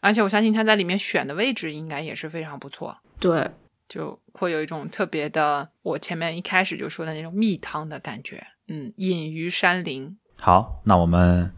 [0.00, 2.96] 而且我相信他在里面选的位置应该也是非常不错。
[3.18, 3.50] 对，
[3.88, 11.52] 就会有一种特别的，我前面一开始就说的那种蜜汤的感觉，嗯，隐于山林，好，那我们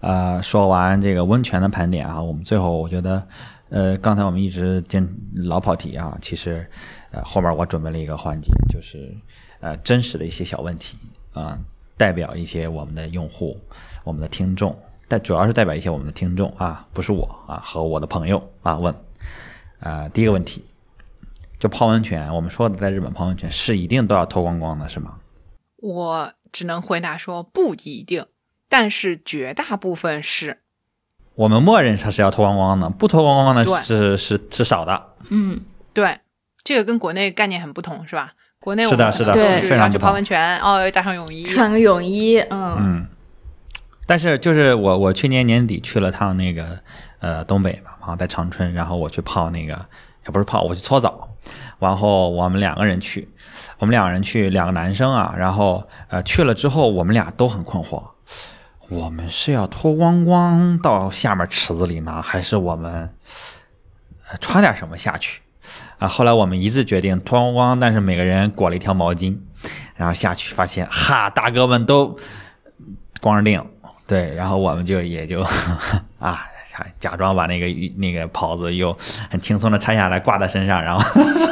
[0.00, 3.26] 呃说完这个温泉的盘点啊，我们最后我觉得
[3.70, 6.68] 呃刚才我们一直坚老跑题啊，其实
[7.10, 9.16] 呃后面我准备了一个环节，就是
[9.64, 10.98] 呃真实的一些小问题
[11.32, 11.58] 啊、
[11.96, 13.58] 代表一些我们的用户、
[14.04, 18.94] 我们的听众，但主要是代表一些我们的听众啊，不是我啊和我的朋友啊问，
[19.80, 20.64] 呃第一个问题。
[21.58, 25.18] 就泡温泉，我们说的在日本泡温泉是一定都要脱光光的，是吗？
[25.76, 28.26] 我只能回答说不一定，
[28.68, 30.60] 但是绝大部分是
[31.36, 35.14] 我们默认它是要脱光光的，不脱光光的是是是少的。
[35.30, 35.62] 嗯，
[35.94, 36.20] 对，
[36.62, 38.34] 这个跟国内概念很不同，是吧？
[38.64, 43.06] 国内是的是的对就是要去泡温泉，哦，要带上泳衣，穿个泳衣，嗯，嗯，
[44.06, 46.78] 但是就是我我去年年底去了趟那个
[47.18, 49.78] 呃东北嘛，然后在长春，然后我去泡那个
[50.24, 51.28] 也不是泡，我去搓澡，
[51.78, 53.28] 然后我们两个人去，
[53.80, 58.02] 我们两个人去，两个男生啊，然后呃去了之后，我们俩都很困惑，
[58.88, 63.10] 我们是要脱光光到下面池子里呢，还是我们
[64.30, 65.42] 呃穿点什么下去？
[65.98, 69.36] 啊，后来我们一致决定脱光光，但是每个人裹了一条毛巾，
[69.96, 72.16] 然后下去发现，哈，大哥们都
[73.20, 73.64] 光着腚，
[74.06, 75.40] 对，然后我们就也就
[76.18, 76.46] 啊，
[76.98, 78.96] 假装把那个衣那个袍子又
[79.30, 81.02] 很轻松的拆下来挂在身上，然后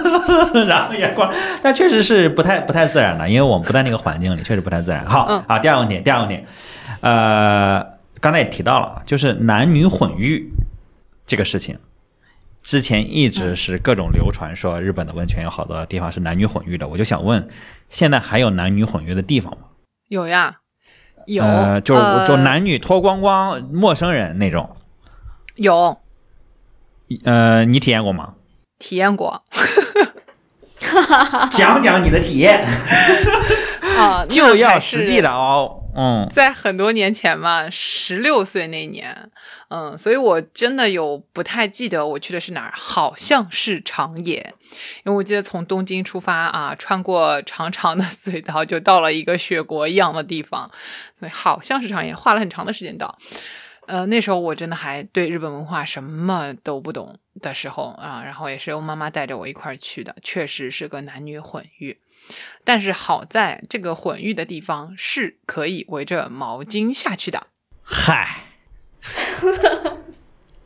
[0.67, 1.33] 然后也光，
[1.63, 5.07] 但确实是不太不太自然的，因为我们不在那个环境里，确实不太自然。
[5.07, 6.45] 好，嗯好，第二个问题，第二个问题，
[7.01, 7.85] 呃，
[8.21, 10.53] 刚才也提到了，就是男女混浴
[11.25, 11.79] 这个事情。
[12.63, 17.49] 之前一直是各种流传说日本的温泉有好多地方是男女混浴的，我就想问，
[17.91, 19.69] 现在还有男女混浴的地方吗？
[20.09, 20.59] 有呀，
[21.27, 21.95] 有，呃，就
[22.27, 24.77] 就男女脱光光，陌生人那种。
[25.57, 25.99] 有
[27.25, 28.35] 呃，你体验过吗？
[28.79, 29.43] 体验过
[31.51, 32.65] 讲讲你的体验，
[33.99, 35.82] 啊，就要实际的哦。
[35.95, 39.31] 嗯，在很多年前嘛，十六岁那年，
[39.69, 44.55] 嗯，所以我真的有不太记得我去的是哪儿，好像是长野，
[45.05, 50.71] 因为我记得从东京出发啊，穿过长长的隧道就到了一个雪国一样的地方，
[51.15, 53.19] 所以好像是长野，花了很长的时间到。
[53.87, 61.99] 呃，那时候我真的还对日本文化什么都不懂的时候啊，然后也是我妈妈带着我一块儿去的，确实是个男女混浴。
[62.65, 67.49] 但是好在这个混浴的地方是可以围着毛巾下去的。
[67.83, 68.45] 嗨，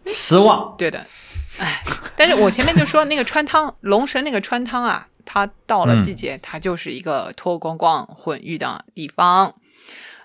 [0.06, 0.76] 失望。
[0.76, 1.06] 对的，
[1.58, 1.82] 哎，
[2.16, 9.54] 但是我前面就说那个穿汤龙神那个穿汤啊，它到了季节，它就是一个脱光光混浴的地方。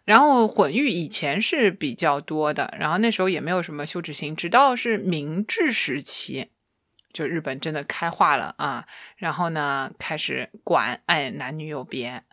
[0.03, 6.49] 然后混浴以前是比较多的，然后那时候也没有什么羞耻心，直到是明治时期，
[7.13, 8.85] 就日本真的开化了啊，
[9.17, 12.23] 然后呢开始管哎男女有别，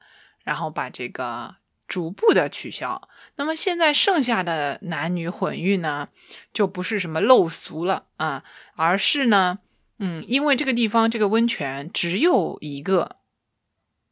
[0.45, 1.57] 然后把这个
[1.87, 3.09] 逐步的取消。
[3.37, 6.09] 那么现在剩下的男女混浴呢，
[6.53, 9.61] 就不是什么陋俗了啊，而是呢，
[9.99, 13.17] 嗯，因为这个地方这个温泉只有一个，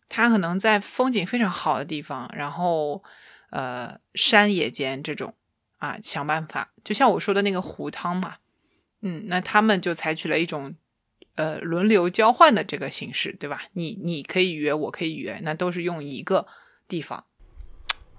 [0.08, 3.02] 它可能在风景非常好的地方，然后
[3.50, 5.34] 呃山野间这种
[5.78, 8.36] 啊，想办法，就像我说的那个湖汤嘛，
[9.08, 10.74] 嗯，那他们就采取了一种
[11.36, 13.62] 呃轮流交换的这个形式，对吧？
[13.74, 16.48] 你你可以约，我可以约，那都是用一个
[16.88, 17.24] 地方。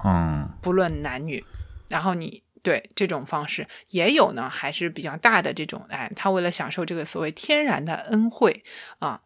[0.06, 1.44] 嗯不论男女，
[1.90, 8.64] 然后你对这种方式也有呢，还是比较大的这种，哎，他为了享受这个所谓天然的恩惠
[9.00, 9.22] 啊，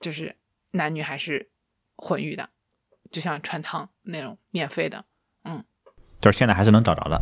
[0.00, 0.36] 就是
[0.70, 1.50] 男女还是
[1.96, 2.48] 混浴的，
[3.10, 5.04] 就像穿汤那种免费的
[5.44, 5.62] 嗯
[6.22, 7.20] 就是现在还是能找着的。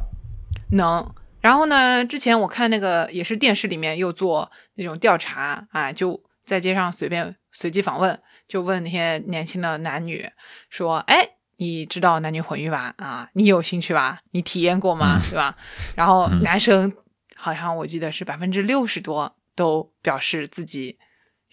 [0.71, 1.13] 能。
[1.43, 8.19] 然后呢，之前我看那个也是电视里面又做那种调查啊，就在街上随便随机访问，
[8.49, 10.27] 就问那些年轻的男女
[10.71, 11.29] 说，哎。
[11.59, 12.93] 你知道男女混浴吧？
[12.97, 14.19] 啊，你有兴趣吧？
[14.33, 15.21] 你体验过吗？
[15.31, 15.55] 对吧？
[15.95, 16.93] 然后男生
[17.37, 20.99] 好像我记得是百分之六十多都表示自己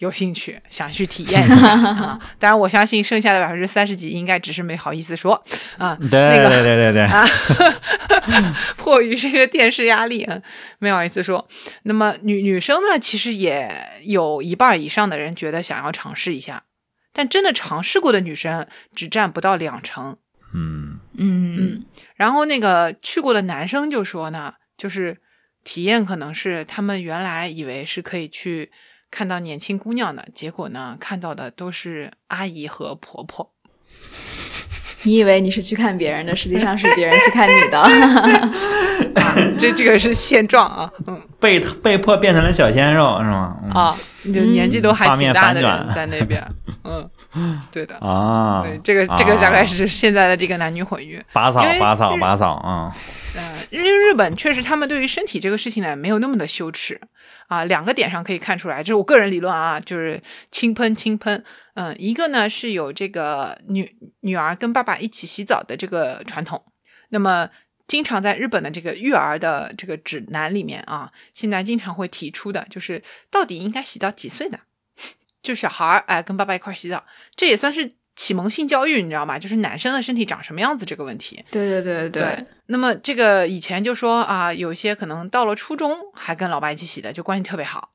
[0.00, 2.18] 有兴趣，想去体验一下啊。
[2.38, 5.34] 当然，我相信剩下的百分之三十几应该只是没好意思说
[5.78, 5.96] 啊。
[6.00, 7.24] 对对对对对，啊，
[8.76, 10.40] 迫于这个电视压力，啊，
[10.78, 11.46] 没好意思说。
[11.84, 13.70] 那么女女生呢，其实也
[14.02, 16.64] 有一半以上的人觉得想要尝试一下，
[17.12, 20.16] 但真的尝试过的女生只占不到两成。
[20.52, 21.84] 嗯嗯
[22.16, 25.18] 然后那个去过的男生就说呢，就是
[25.62, 28.72] 体验可能是他们原来以为是可以去
[29.10, 33.50] 看到年轻姑娘的，结果呢看到的都是阿姨和婆婆。
[35.04, 38.50] 你以为你是去看别人的，实际上是别人去看你的。
[39.58, 43.56] 这这个是现状啊，嗯被被迫变成了小鲜肉是吗？
[43.64, 46.42] 嗯啊，就年纪都还挺大的人在那边，
[46.84, 47.08] 嗯，
[47.70, 47.96] 对的。
[47.98, 51.22] 啊，对，这个这个大概是现在的这个男女混浴。
[51.32, 52.94] 拔草拔草拔草啊，
[53.36, 57.00] 嗯，因为日本确实他们对于身体这个事情呢没有那么的羞耻
[57.48, 60.20] 啊，两个点上可以看出来，这是我个人理论啊，就是
[60.50, 61.44] 轻喷轻喷。
[61.74, 66.62] 嗯，一个呢是有这个女女儿跟爸爸一起洗澡的这个传统，
[67.10, 67.48] 那么
[67.86, 74.58] 经常在日本的这个育儿的这个指南里面啊，现在经常会提出的就是到底应该洗到几岁呢？
[75.42, 79.38] 就小孩儿哎跟爸爸一块儿洗澡，这也算是启蒙性教育，你知道吗？
[79.38, 81.42] 就是男生的身体长什么样子这个问题。
[81.50, 87.90] 对对对对，那么这个以前就说啊，有些可能到了初中还跟老爸一起洗的，就关系特别好，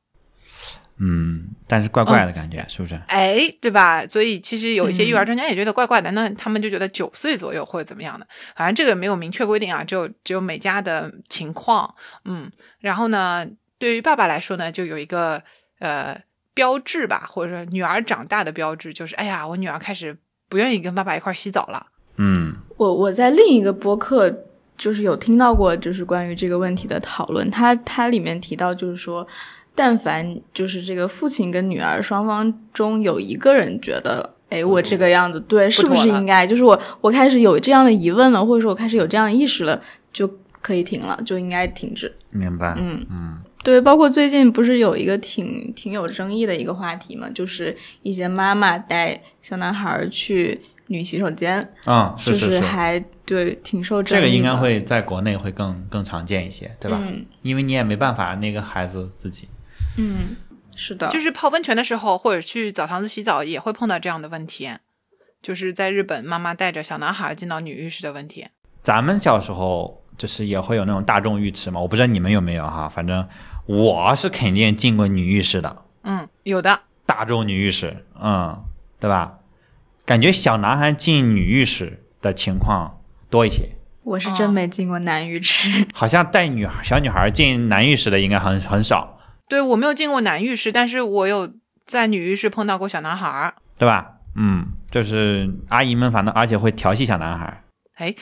[0.97, 2.99] 嗯，但是怪怪的感觉是不是？
[3.07, 4.07] 哎，对吧？
[4.07, 8.25] 所以其实有一些育儿专家也觉得怪怪的，那他们就觉得九岁左右或者怎么样的，
[8.55, 11.93] 反正这个没有明确规定啊，只有只有每家的情况，
[12.23, 13.45] 嗯，然后呢，
[13.77, 15.43] 对于爸爸来说呢，就有一个
[15.79, 16.19] 呃
[16.55, 20.17] 标志吧，或者说女儿长大的标志，就是哎呀，我女儿开始
[20.49, 21.85] 不愿意跟爸爸一块洗澡了。
[22.17, 24.33] 嗯我我在另一个播客
[24.77, 27.49] 就是有听到过，就是关于这个问题的讨论。
[27.51, 29.27] 它它里面提到，就是说，
[29.73, 36.47] 但凡就是这个父亲跟女儿双方中有一个人觉得，哎，我这个样子对，是不是应该？
[36.47, 39.81] 就是我我开始有这样的疑问了，或者说我开始有这样的意识了，
[40.13, 40.29] 就
[40.61, 42.13] 可以停了，就应该停止。
[42.29, 42.73] 明白。
[42.77, 54.27] 嗯嗯对，包括最近不是有一个挺挺有争议的一个话题嘛，就是一些妈妈带小男孩儿去女洗手间，啊，是就是是，还对挺受争议的。
[54.27, 56.99] 这个应该会在国内会更更常见一些，对吧？
[57.01, 59.47] 嗯因为你也没办法，那个孩子自己。
[59.97, 60.35] 嗯，
[60.75, 64.69] 是的，就是泡温泉的时候，或者去澡堂子洗澡，也会碰到这样的问题。
[65.41, 68.47] 就是在日本，妈妈带着小男孩进到女浴室的问题。
[68.83, 73.27] 咱们小时候就是也会有那种大众浴池嘛，我不知道你们有没有哈，反正
[73.65, 76.81] 我是肯定进过女浴室的，嗯，有的。
[77.05, 78.63] 大众女浴室，嗯，
[78.99, 79.39] 对吧？
[80.05, 82.99] 感觉小男孩进女浴室的情况
[83.29, 85.87] 多一些，我是真没进过男浴池。
[85.93, 91.53] 好像带女孩小女孩进男浴室的应该很很少，对我没有进过男浴室，但是我有
[91.85, 93.55] 在女浴室碰到过小男孩儿。
[93.77, 94.13] 对吧？
[94.35, 97.61] 嗯，就是阿姨们反正而且会调戏小男孩。
[97.95, 98.13] 哎，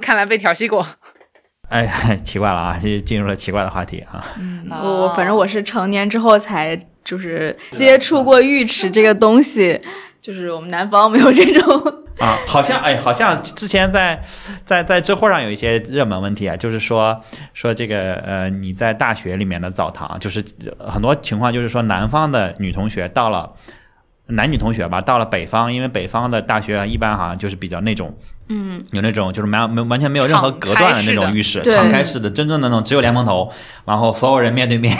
[0.00, 0.86] 看来被调戏过。
[1.68, 4.24] 哎，奇怪了啊，就进入了奇怪的话题啊。
[4.38, 9.80] 嗯，哦我我反正我是成年之后才就是接触过浴池这个东西，
[10.20, 12.04] 就是我们南方没有这种。
[12.20, 14.22] 啊，好像哎，好像之前在
[14.64, 17.20] 在在知乎上有一些热门问题啊，就是说
[17.52, 20.44] 说这个呃，你在大学里面的澡堂，就是
[20.78, 23.52] 呃很多情况就是说南方的女同学到了
[24.26, 28.14] 男女同学吧，到了北方，因为北方的大学一般好像就是比较那种。
[28.48, 33.50] 嗯，有那种就是没没完全没有任何隔断的那种浴室，敞敞开式的，真正的那种只有莲蓬头，
[33.86, 34.94] 然后所有人面对面，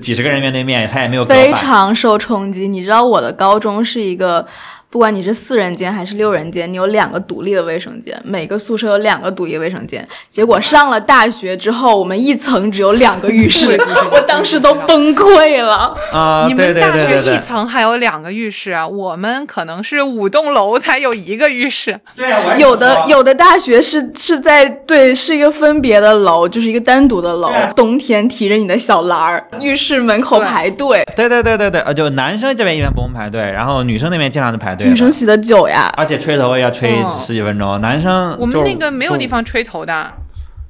[0.00, 2.66] 几十个人面对面，他也没有隔非常受冲击。
[2.66, 4.46] 你知道我的高中是一个。
[4.92, 10.06] 不管你是四人间还是六人间，你有两个独立的卫生间，每个宿舍有两个独立卫生间。
[10.28, 13.74] 结果上了大学之后，我们一层只有两个浴室，
[14.10, 15.96] 我当时都崩溃了。
[16.12, 18.86] 啊，你们大学一层还有两个浴室啊？
[18.86, 21.98] 我们可能是五栋楼才有一个浴室。
[22.14, 27.50] 对啊，有的有的大学是是在对，是一个分别的楼，就是一个单独的楼。
[27.74, 31.02] 冬天提着你的小篮儿，浴室门口排队。
[31.16, 34.81] 对对对对对，呃，就男生这边一般不用排队，然后女生那边经常就排队。
[34.88, 37.80] 女生洗的久呀，而且吹头要吹十几分钟。
[37.80, 40.12] 男生我们那个没有地方吹头的，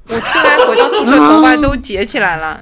[0.07, 2.61] 我出来回到宿舍头发都结起来了。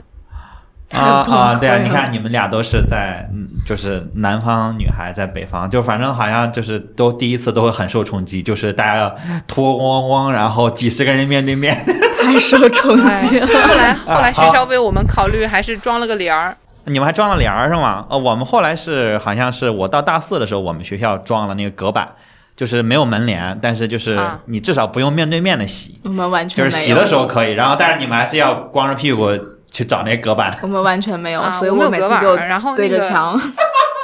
[0.93, 9.15] 啊 啊，对啊，你看你们俩都是在，嗯，就是南方女孩在北方，就反正好像就是都第一次都会很受冲击，就是大家
[9.47, 11.73] 脱光光，然后几十个人面对面，
[12.21, 13.47] 太受冲击了。
[13.47, 16.57] 后来后来学校为我们考虑，还是装了个帘儿。
[16.85, 18.05] 你们还装了帘儿是吗？
[18.09, 22.15] 呃，我们后来是好像是我到大四的时候，我们学校装了那个隔板，
[22.55, 25.99] 就是没有门帘，但是就是你至少不用面对面的洗。
[26.03, 29.29] 我们完全就是洗的时候可以，然后但是你们还是要光着屁股
[29.71, 30.57] 去找那个隔板。
[30.61, 33.39] 我们完全没有，所以我每次就然后对着墙。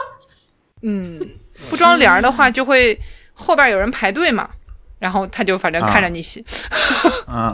[0.83, 1.19] 嗯，
[1.69, 2.99] 不装帘儿的话，就会
[3.33, 4.47] 后边有人排队嘛。
[4.99, 6.43] 然后他就反正看着你洗，
[7.27, 7.51] 啊，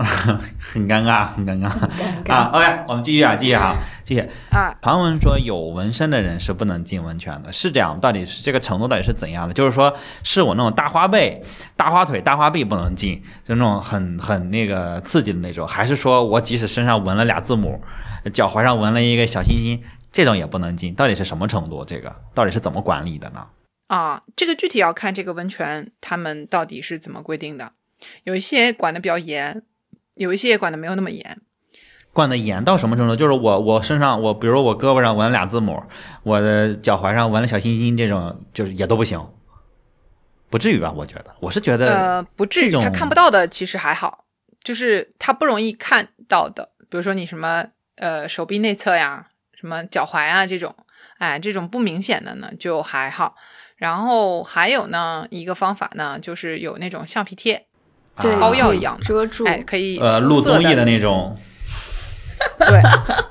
[0.60, 2.50] 很尴尬，很尴尬啊。
[2.54, 3.76] OK，我们继续啊，继续啊，
[4.06, 4.22] 继续
[4.52, 4.74] 啊。
[4.82, 8.00] 庞文说有纹身的人是不能进温泉的，是这样？
[8.00, 9.54] 到底是这个程度到底是怎样的？
[9.54, 11.44] 就是说是我那种大花背、
[11.76, 17.82] 大花腿、大花臂不能进，就那种很很那个刺激的那种，还是说我即使身上纹了俩字母，
[18.34, 19.82] 脚踝上纹了一个小星星，
[20.14, 20.94] 这种也不能进？
[20.94, 21.84] 到底是什么程度？
[21.84, 23.46] 这个到底是怎么管理的呢？
[23.94, 27.74] 啊，这个具体要看这个温泉他们到底是怎么规定的，
[28.24, 29.62] 有一些管的比较严，
[30.16, 31.40] 有一些也管的没有那么严。
[32.12, 33.16] 管的严到什么程度？
[33.16, 35.84] 就是我我身上我比如我胳膊上纹了俩字母，
[36.24, 39.24] 我的脚踝上纹了小心心，这种就是也都不行，
[40.50, 40.92] 不至于吧？
[40.92, 44.26] 我觉得，我是觉得呃不至于，他看不到的其实还好，
[44.64, 47.66] 就是他不容易看到的，比如说你什么
[47.98, 50.76] 呃手臂内侧呀，什么脚踝啊这种，
[51.20, 53.36] 哎这种不明显的呢就还好。
[53.78, 57.66] 然后还有呢，一个方法呢，就是有那种橡皮贴，
[58.22, 61.36] 对，膏药一样遮住，哎，可以呃录综艺的那种，
[62.60, 62.82] 对，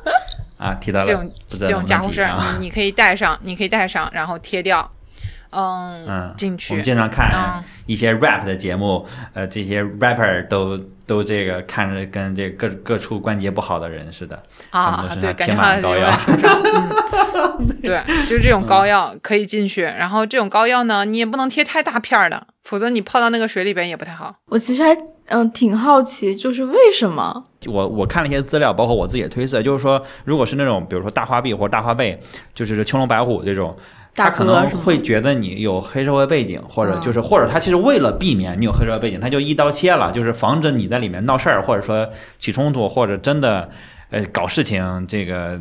[0.59, 4.90] 啊，提到了这种这种家伙事儿， 你你可以带上，你可以带上，然后贴掉，
[5.53, 6.72] 嗯，进去。
[6.72, 16.11] 我们经常看一些 rap 的节目，呃，这些 rapper 都都这个看着跟这各各处关节不好的人似的啊，对，感觉他膏药。
[17.82, 24.34] 对，就是这种膏药可以进去，然后这种膏药呢，你也不能贴太大片儿的，否则你泡到那个水里边也不太好。
[24.46, 24.96] 我其实还
[25.26, 27.42] 嗯挺好奇，就是为什么？
[27.66, 32.18] 我我看了一些资料，包括我自己的推测，就是说，如果是那种比如说大花臂或者大花背，
[32.55, 33.76] 就是青龙白虎这种，
[34.14, 42.08] 他可能会觉得你有黑社会背景，或者就是或者他其实为了避免你有黑社会背景，他就一刀切了，就是防止你在里面闹事儿，或者说
[42.38, 43.70] 起冲突，或者真的
[44.10, 45.60] 呃搞事情这个。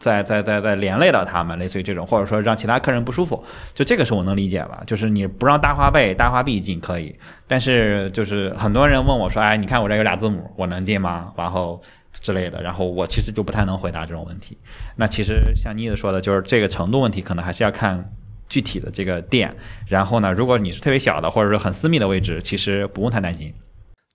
[0.00, 4.80] 在在在在连累到他们，类似于这种，或者说让其他客人不舒服，就这个是我能理解吧。
[4.86, 7.14] 就是你不让大花背、大花臂进可以，
[7.46, 11.78] 但是就是很多人问我说：“哎，你看我这有俩字母，我能进吗？”然后
[12.12, 14.58] 之类的，然后我其实就不太能回答这种问题。
[14.96, 18.12] 那其实像妮子说的，就是这个程度问题，可能还是要看
[18.48, 19.54] 具体的这个店。
[19.88, 23.54] 然后呢，如果你是特别小的，或者是很私密的位置，其实不用太担心。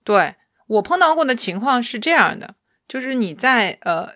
[0.04, 0.34] 对
[0.66, 2.54] 我碰到过的情况是这样的，
[2.86, 4.14] 就是你在呃。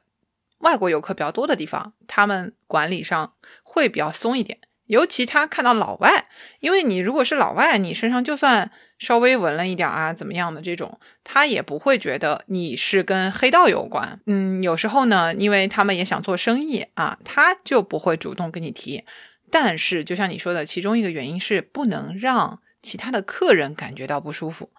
[0.61, 4.59] 外国游客比较多的地方，他们管理上会比较松一点。
[4.89, 6.27] 尤其他看到老外，
[6.59, 8.71] 因为你如果是老外，你身上就算
[9.01, 14.21] 稍微纹了一点啊，怎么样的这种，他也不会觉得你是跟黑道有关。
[14.27, 19.05] 嗯，有时候呢，因为他们也想做生意啊，他就不会主动跟你提。
[19.51, 24.71] 但是，就像你说的，其中一个原因是不能让其他的客人感觉到不舒服。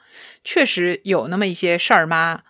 [0.44, 2.44] 确实有那么一些事儿妈。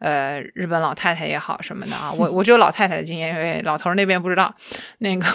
[0.00, 4.54] 呃，日本老太太也好什么的啊，我我只有老太太的经验，因为老头那边不知道。
[4.98, 5.26] 那个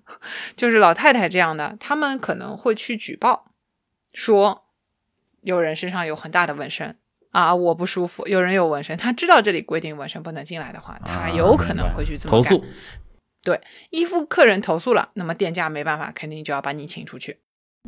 [0.54, 3.52] 就是老太太这样的，他们可能会去举报，
[4.12, 4.66] 说
[5.42, 6.96] 有人身上有很大的纹身
[7.30, 8.26] 啊，我不舒服。
[8.26, 12.64] 有人有纹身，他知道这里规定纹身不能进来的话，他有可能会去这么投诉。
[13.42, 13.60] 对，
[13.90, 17.38] 依附客人投诉了，那么店家没办法，肯定就要把你请出去。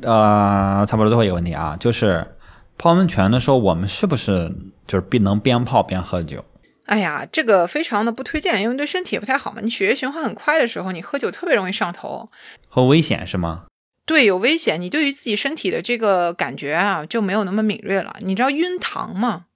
[0.03, 2.37] 呃，差不多最后一个问题啊，就是。
[2.79, 4.51] 泡温泉的时候，我们是不是
[4.89, 6.45] 就是边能边泡边喝酒？
[6.87, 9.61] 哎呀，这个非常的不推荐，因为对身体也不太好嘛。
[9.63, 12.29] 你血液循环很快的时候，你喝酒特别容易上头，
[12.69, 13.67] 很危险是吗？
[14.05, 14.81] 对，有危险。
[14.81, 18.17] 你对于自己身体的这个感觉啊，就没有那么敏锐了。
[18.21, 19.47] 你知道晕糖吗？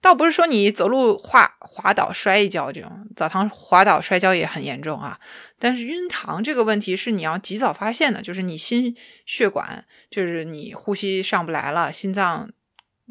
[0.00, 5.20] 倒不是说你走路滑滑倒摔一跤这种，澡堂滑倒摔跤也很严重啊。
[5.60, 12.50] 但是晕糖这个问题是你要及早发现的，就是你心血管，就是你呼吸上不来了，心脏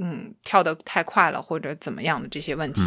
[0.02, 2.82] 嗯跳得太快了或者怎么样的这些问题。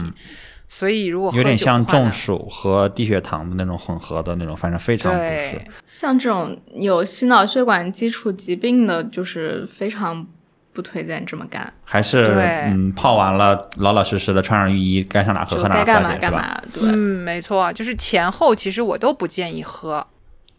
[0.77, 5.61] 所以如果有点像中暑和低血糖的那种混合的那种，反正非常不适。
[5.89, 10.27] 像这种有心脑血管基础疾病的，就是非常。
[10.75, 12.25] 不推荐这么干，还是
[12.67, 16.61] 嗯，泡完了老老实实的穿上浴衣，该上哪喝喝哪该，干嘛干嘛。
[16.73, 20.05] 对，嗯，没错，就是前后其实我都不建议喝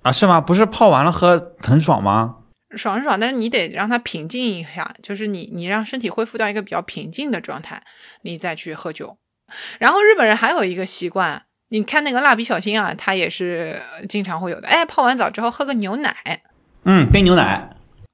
[0.03, 0.39] 啊，是吗？
[0.39, 2.37] 不是泡完了喝很爽吗？
[2.77, 7.83] 爽是爽，但是你得让它平静一下，就是你你让身体恢复到一个比较平静的状态，
[8.21, 9.17] 你再去喝酒。
[9.79, 16.41] 然后日本人还有一个习惯，你看那个蜡笔小新啊，他也是经常会有的，哎，泡完澡之后喝个牛奶，
[16.83, 17.69] 嗯，冰牛奶。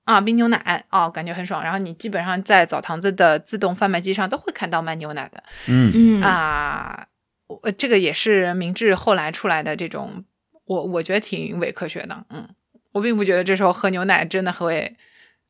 [0.06, 1.64] 啊，冰牛奶哦，感觉很爽。
[1.64, 5.44] 然后你基本上在澡堂子的自动贩卖机上都会看到卖牛奶的。
[5.68, 7.06] 嗯嗯啊，
[7.48, 10.26] 我这个也是明治后来出来的这种，
[10.66, 12.26] 我我觉得挺伪科学的。
[12.32, 12.50] 嗯，
[12.94, 14.98] 我并不觉得这时候喝牛奶真的会，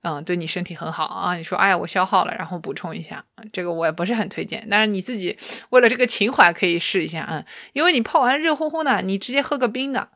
[0.03, 1.35] 嗯，对你身体很好啊。
[1.35, 4.67] 你说，哎呀，我消耗了，然后补充一下，这个我也不是很推荐。
[4.69, 5.37] 但是你自己
[5.69, 7.43] 为了这个情怀可以试一下，嗯，
[7.73, 10.07] 因为你泡完热乎乎的，你直接喝个冰的，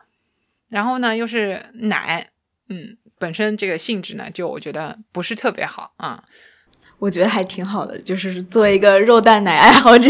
[0.69, 2.29] 然后呢又是奶，
[2.69, 2.97] 嗯。
[3.17, 6.21] 本身这个性质呢，就我觉得不是特别好啊。
[6.99, 10.09] 我觉得还挺好的，就是作为一个肉蛋奶爱好者，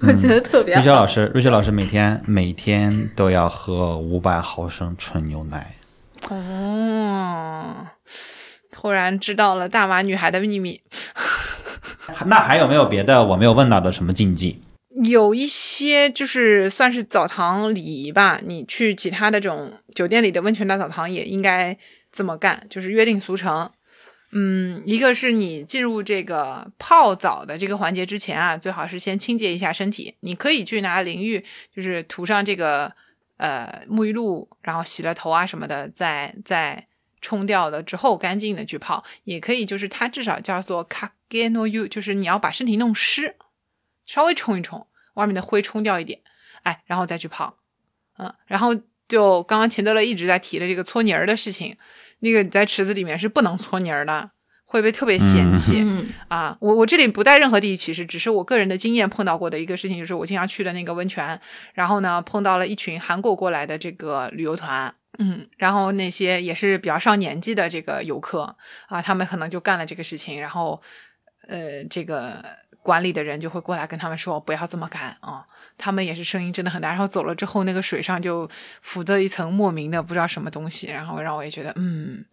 [0.00, 0.72] 我觉得特别。
[0.76, 5.74] 瑞雪老师，瑞雪老师每天每天都要喝五百毫升纯牛奶。
[6.30, 7.88] 哦，
[8.86, 10.80] 突然知道了大码女孩的秘密。
[12.26, 14.60] 那还有没有别的我没有问到的什么禁忌？
[15.04, 18.40] 有一些就是算是澡堂礼仪吧。
[18.44, 21.76] 你去其他的这种酒店里的温泉大澡堂也应该。
[22.12, 23.70] 这么干就是约定俗成，
[24.32, 30.14] 嗯，一个是你进入这个泡澡的这个环节之前啊，最好是先清洁一下身体。
[30.20, 32.90] 你可以去拿淋浴，就是涂上这个
[33.36, 36.85] 呃沐浴露，然后洗了头啊什么的，再再
[37.20, 39.04] 冲掉了之后干净的去泡。
[39.24, 43.36] 也可以，就是它至少叫做 k a g e no you，就是你要把身体弄湿，
[44.04, 46.20] 稍微冲一冲，外面的灰冲掉一点，
[46.62, 47.58] 哎，然后再去泡。
[48.18, 48.74] 嗯，然后
[49.08, 51.76] 就刚刚钱德勒一直在提的这个搓泥儿的事情。
[52.20, 54.30] 那个你在池子里面是不能搓泥儿的，
[54.64, 55.84] 会被特别嫌弃
[56.28, 56.56] 啊！
[56.60, 61.38] 我我这里不带任何地域歧视，只是我个人的经验碰到过的一个事情，就是我经常去的那个温泉，
[61.74, 68.56] 然后呢碰到了一群韩国过来的这个旅游团，嗯，然后那些也是比较上年纪的这个游客
[68.88, 70.80] 啊，他们可能就干了这个事情，然后
[71.48, 72.44] 呃这个。
[72.86, 75.44] 管理的人就会过来跟他们说不要这么干啊，
[75.76, 76.88] 他们也是声音真的很大。
[76.88, 78.48] 然后走了之后，那个水上就
[78.80, 82.24] 浮着一层莫名的不知道什么东西，然后让我也觉得嗯，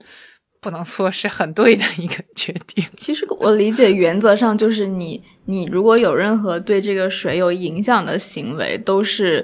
[0.61, 2.85] 不能错是很对的一个 决定。
[2.95, 9.43] 其实我理解原则上就是你你如果有任何对这个水有影响的行为，都是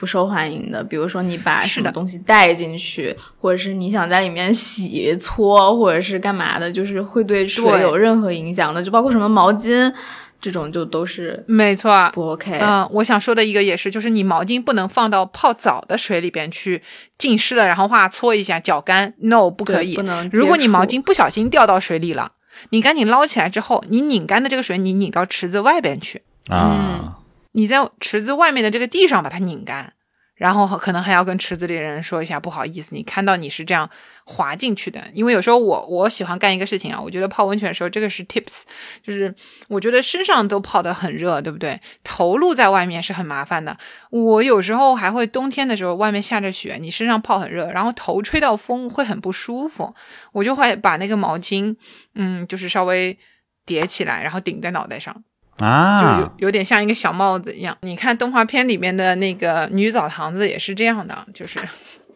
[0.00, 0.82] 不受欢迎的。
[0.82, 9.92] 比如说你把什么东西带进去，或者是你想在里面洗搓，或者是干嘛的，就是会对水有任何影响的，就包括什么毛巾。
[10.40, 12.58] 这种就都是没错，不 OK。
[12.62, 16.82] 嗯，我想说的一个也是，就是你毛巾不能放到泡澡的水里边去
[17.18, 19.94] 浸湿了，然后哇搓一下搅干，no 不可以。
[19.96, 20.30] 不能。
[20.32, 22.32] 如果你毛巾不小心掉到水里了，
[22.70, 27.18] 你赶紧捞起来之后，你拧干的这个水你拧到池子外边去啊。
[27.52, 29.94] 你在池子外面的这个地上把它拧干。
[30.40, 33.90] 然后可能还要跟池子里的人说一下，不好意思，你看到你是这样
[34.24, 34.98] 滑进去的。
[35.12, 38.62] 因为有时候我我喜欢干一个事情啊，我觉得泡温泉的时候，这个是 tips，
[39.02, 39.34] 就是
[39.68, 41.78] 我觉得身上都泡得很热，对不对？
[42.02, 43.76] 头露在外面是很麻烦的。
[44.08, 49.94] 我有时候还会冬天的时候，外面下着雪，你身上泡很热，然后头吹到风会很不舒服，
[50.32, 51.76] 我就会把那个毛巾，
[52.14, 53.18] 嗯，就是稍微
[53.66, 55.22] 叠起来，然后顶在脑袋上。
[55.60, 57.76] 啊，就有有点像一个小帽子一样。
[57.82, 61.58] 你看动画片里面的那个女澡堂子也是这样的，就是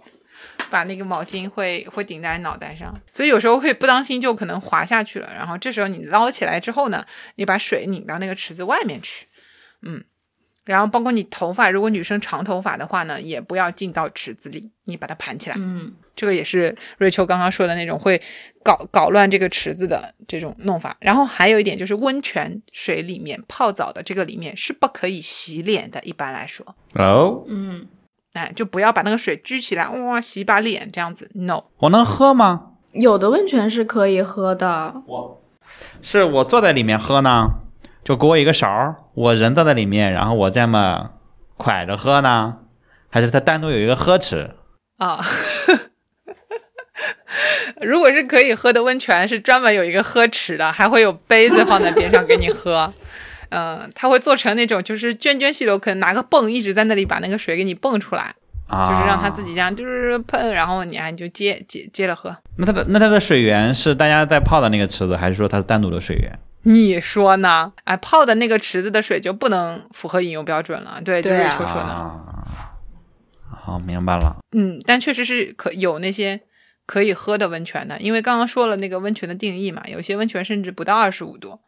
[0.70, 5.30] 把那个毛巾会会顶在脑袋上，所以有时候会不当心就可能滑下去了。
[5.34, 7.04] 然后这时候你捞起来之后呢，
[7.36, 9.26] 你把水拧到那个池子外面去，
[9.82, 10.04] 嗯。
[10.64, 15.56] 然后包括你头发，如果女生长头发的话呢，也不要进到池子里，你把它盘起来。
[15.58, 18.20] 嗯，这个也是瑞秋刚刚说的那种会
[18.62, 20.96] 搞搞乱这个池子的这种弄法。
[21.00, 26.64] 然后还有一点就是温泉水里面泡澡的这个里面是不可以洗脸的，一般来说。
[26.94, 27.86] 哦，嗯，
[28.32, 31.30] 哎，就不要把那个水举起来，哇，洗把脸这样子。
[31.34, 32.70] No，我能喝吗？
[32.94, 35.02] 有的温泉是可以喝的。
[35.06, 35.42] 我
[36.00, 37.48] 是我坐在里面喝呢。
[38.04, 41.10] 就给我一个勺，我人在那里面，然后我这么
[41.56, 42.58] 蒯着喝呢，
[43.08, 44.50] 还是他单独有一个喝池
[44.98, 45.24] 啊？
[47.80, 52.92] 如果是可以喝的温泉，是专门有一个喝池的，还会有杯子放在边上给你喝。
[53.48, 58.34] 嗯， 它会做成那种就是涓涓细流，可能拿个泵一直在那里把那个水给你泵出来，
[58.68, 62.36] 啊，就是让它自己这样就是喷，然后你啊你就接接接着喝。
[62.56, 66.38] 那它的那它的水源是大家在泡的那个池子，还是说它是单独的水源？
[66.64, 67.72] 你说呢？
[67.84, 71.00] 哎，泡的那个池子的水就不能符合饮用标准了。
[71.04, 71.82] 对，就是对啊秋说的。
[71.82, 72.24] 啊，
[73.50, 74.36] 好，明白了。
[74.56, 76.40] 嗯，但确实是可有那些
[76.86, 81.60] 可以喝的温泉的，因为刚刚说了那个温泉的定义嘛，有些温泉甚至不到二十五度，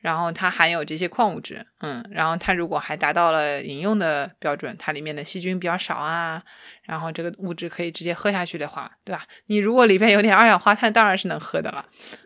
[0.00, 6.42] 然后它含有这些矿物质，嗯，然后它如果还达到了饮用的标准，它里面的细菌比较少啊，
[6.82, 9.22] 然后这个物质可以直接喝下去的话，对吧？
[9.46, 12.18] 你如果里边有点二氧化碳，当然是能喝的了，嗯，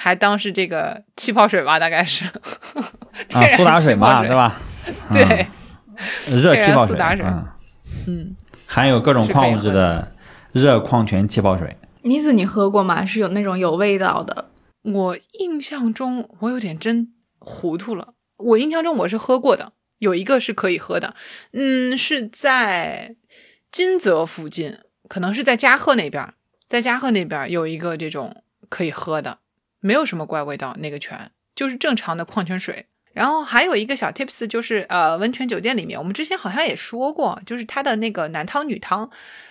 [0.00, 2.24] 还当是这个气泡水吧，大概是
[3.34, 4.48] 啊，苏打水嘛，对吧？
[4.48, 4.56] 吧？
[5.12, 5.46] 对，
[6.30, 7.46] 嗯，热气泡水，苏打水嗯，
[8.06, 8.36] 嗯，
[8.66, 10.14] 含有各种矿物质的
[10.52, 11.76] 热矿泉气泡水。
[12.02, 13.04] 妮子，你喝过吗？
[13.04, 14.50] 是有那种有味道的。
[14.82, 18.14] 我印象中我有点真糊涂了。
[18.36, 21.16] 我印象中我是喝过的，有一个是可以喝的，
[21.52, 23.16] 嗯，是在
[23.72, 24.78] 金泽附近，
[25.08, 26.32] 可能是在加贺那边，
[26.68, 29.38] 在加贺那边有一个这种可以喝的，
[29.80, 32.86] 没有什么怪味道，那个泉就是正常的矿泉水。
[33.14, 39.08] 然后还有一个小 tips 就是，呃，温泉酒店里面，我们之前好像也说过，就是它的那个男汤女汤，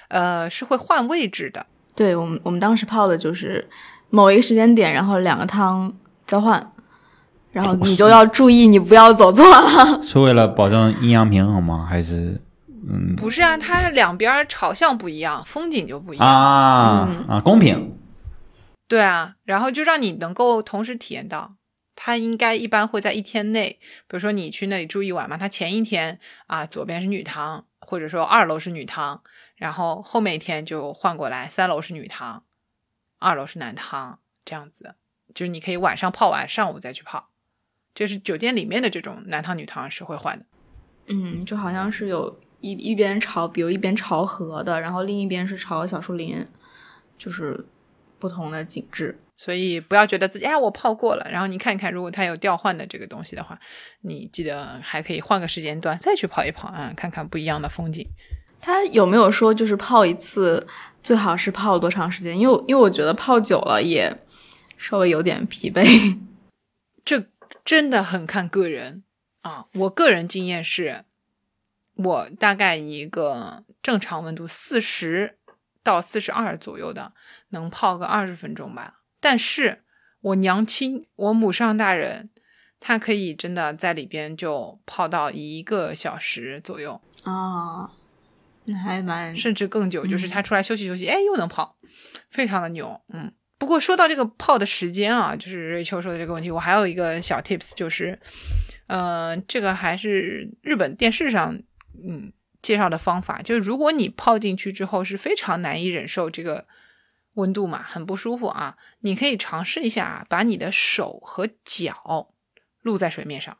[0.07, 1.65] 呃，是会换位置的。
[1.93, 3.67] 对我们，我们当时泡的就是
[4.09, 5.91] 某一个时间点，然后两个汤
[6.25, 6.71] 交换，
[7.51, 9.99] 然后你就要注意，你不要走错了。
[10.01, 11.85] 是为了保证阴阳平衡吗？
[11.89, 12.39] 还是
[12.87, 16.25] 嗯不是啊，它两边朝向不一样，风景就不一样。
[16.25, 17.96] 啊嗯啊公平？
[18.87, 21.55] 对啊，然后就让你能够同时体验到。
[21.99, 29.23] 它应该一般会在一天内，比如说你去那里住一晚嘛，它前一天啊左边是女汤，或者说二楼是女汤，
[29.55, 32.43] 然后后面一天就换过来，三楼是女汤，
[33.17, 34.93] 二楼是男汤，这样子，
[35.33, 37.29] 就是你可以晚上泡完，上午再去泡。
[37.95, 40.45] 就是酒店里面的这种男汤女汤是会换的。
[41.07, 46.45] 嗯，就好像是有一一边朝，比如一边朝河的，然后另一边是朝小树林，
[47.17, 47.65] 就是
[48.19, 49.17] 不同的景致。
[49.35, 53.59] 所以不要觉得自己哎我泡过了，然后你看一看，如果它有调换的这个东西的话，
[54.01, 58.07] 你记得还可以换个时间段再去泡一泡啊，看看不一样的风景。
[58.59, 60.65] 它有没有说就是泡一次
[61.03, 62.37] 最好是泡多长时间？
[62.37, 64.15] 因为因为我觉得泡久了也
[64.77, 66.17] 稍微有点疲惫。
[67.05, 67.27] 这
[67.63, 69.03] 真的很看个人
[69.41, 71.05] 啊，我个人经验是，
[71.93, 75.37] 我大概一个正常温度四十
[75.83, 77.13] 到四十二左右的，
[77.49, 79.01] 能泡个二十分钟吧。
[79.19, 79.83] 但是
[80.21, 82.29] 我娘亲，我母上大人，
[82.79, 87.01] 她可以真的在里边就泡到一个小时左右。
[87.23, 87.91] 啊，
[88.65, 91.77] 那还蛮甚至更久，就是她出来休息休息，哎，又能泡，
[92.29, 93.31] 非常的牛，嗯。
[93.59, 98.19] 不过说到这个泡的时间啊，就是瑞秋说的这个问题，我还有一个小 tips，就是，
[98.85, 101.57] 呃，这个还是日本电视上
[102.07, 102.31] 嗯
[102.61, 106.67] 介绍的方法，就是如果你泡进去之后是非常难以忍受这个
[107.37, 112.33] 温度嘛，很不舒服啊，你可以尝试一下，把你的手和脚
[112.81, 113.57] 露在水面上，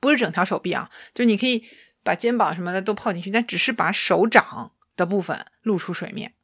[0.00, 1.64] 不是整条手臂啊，就你可以
[2.02, 6.34] 把肩膀什么的都泡进去，但只是把手掌的部分露出水面。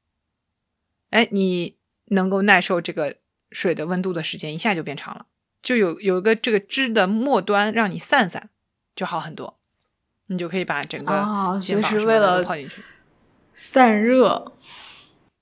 [1.10, 3.16] 哎，你能够耐受这个
[3.50, 5.26] 水的温度的时间一下就变长了，
[5.60, 8.50] 就有有一个这个枝的末端让你散散，
[8.94, 9.58] 就好很多。
[10.26, 12.82] 你就可以把整个哦肩膀就是什么的为了都泡进去。
[13.52, 14.52] 散热。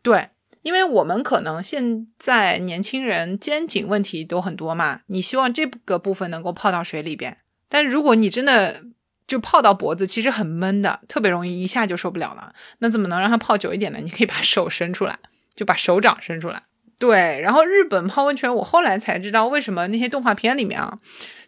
[0.01, 0.31] 对，
[0.69, 7.39] 因为我们可能现在年轻人肩颈问题都很多嘛，你希望这个部分能够泡到水里边，
[7.71, 8.85] 但如果你真的
[9.27, 12.53] 就泡到脖子，其实很闷的，特别容易一下就受不了了。
[12.81, 13.99] 那怎么能让它泡久一点呢？
[14.03, 15.19] 你可以把手伸出来，
[15.55, 16.65] 就把手掌伸出来。
[16.99, 20.99] 对，然后日本泡温泉，我后来才知道为什么那些动画片里面啊，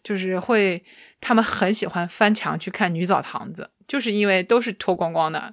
[0.02, 0.82] 就是会
[1.20, 5.52] 他们很喜欢翻墙去看女澡堂子，就是因为都是脱光光的，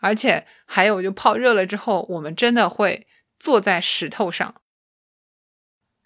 [0.00, 3.06] 而且还有就泡热了之后，我们真的会
[3.38, 4.54] 坐在石头上，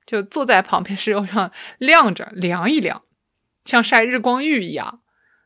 [0.06, 3.02] 就坐在旁边石头上晾着凉一凉，
[3.64, 5.00] 像晒日光浴一样，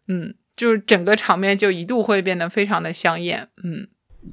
[0.08, 3.88] 嗯，就是整个场面就一度会变得非常的香艳，嗯。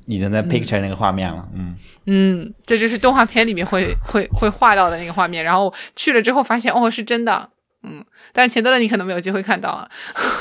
[0.08, 1.76] 已经在 picture 那个画面了，嗯，
[2.06, 7.51] 嗯，这就是动画片里面会会会画到的那个画面，然后去了之后发现哦是真的，
[7.84, 9.90] 嗯，但是钱德勒你可能没有机会看到啊，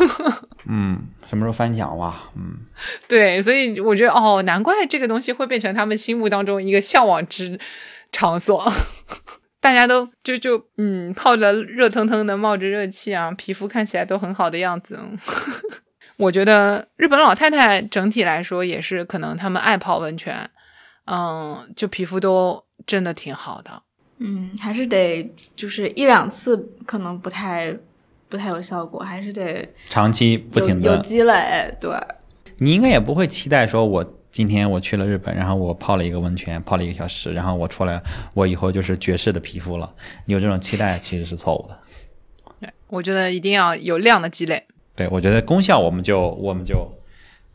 [0.69, 2.15] 嗯，什么时候翻墙哇？
[2.37, 2.59] 嗯，
[3.09, 7.59] 对，所以我觉得哦，难怪这个东西会变成他们心目当中一个向往之
[8.13, 8.71] 场所，
[9.61, 14.99] 大家都就就嗯泡着热腾腾的，冒着热气啊，皮肤看起来都很好的样子。
[16.19, 20.51] 我觉得日本老太太整体来说也是可能他们爱泡温泉，
[21.07, 23.83] 嗯，就皮肤都真的挺好的。
[24.23, 27.75] 嗯，还是得就是一两次可能不太
[28.29, 31.71] 不太有效果，还是得长期不停的，有积累。
[31.81, 31.91] 对，
[32.59, 38.01] 你应该也不会期待说，我今天我去了日本，然后我泡了一个温泉，泡了一个小时，然后我出来，
[38.35, 39.93] 我以后就是绝世的皮肤了。
[40.27, 41.79] 你有这种期待其实是错误的。
[42.61, 44.63] 对，我觉得一定要有量的积累。
[44.95, 46.87] 对，我觉得功效我们就我们就，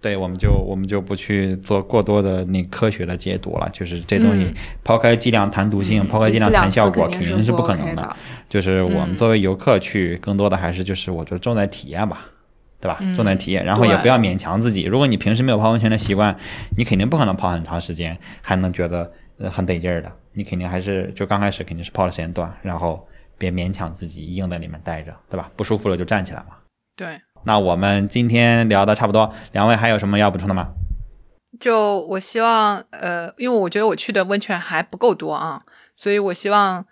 [0.06, 3.68] 对，我们就我们就不去做过多的那科学的解读了。
[3.74, 4.54] 就是这东西嗯
[4.84, 8.04] 抛开剂量谈毒性，抛开剂量谈效果，肯肯定是不不可能的。
[8.04, 8.16] 的。
[8.48, 12.28] 就是我们嗯作为游客去，更多的还是就是我觉得重在体验吧，
[12.80, 13.00] 对吧？
[13.16, 14.84] 重在体验，然后也不要勉强自己。
[14.84, 16.38] 如果你平时没有泡温泉的习惯，
[16.78, 20.12] 你肯定不可能泡很长时间，还能觉得呃很得劲儿的。
[20.34, 23.08] 你肯定还是就刚开始肯定是泡的时间短，然后
[23.40, 25.50] 别勉强自己硬在里面待着，对吧？
[25.56, 26.58] 不舒服了就站起来嘛。
[26.96, 27.08] 对，
[27.46, 30.74] 那我们今天聊的差不多，两位还有什么要补充的吗？
[31.60, 35.62] 就我希望，呃，因为我觉得我去的温泉还不够多啊，
[35.96, 36.86] 所以我希望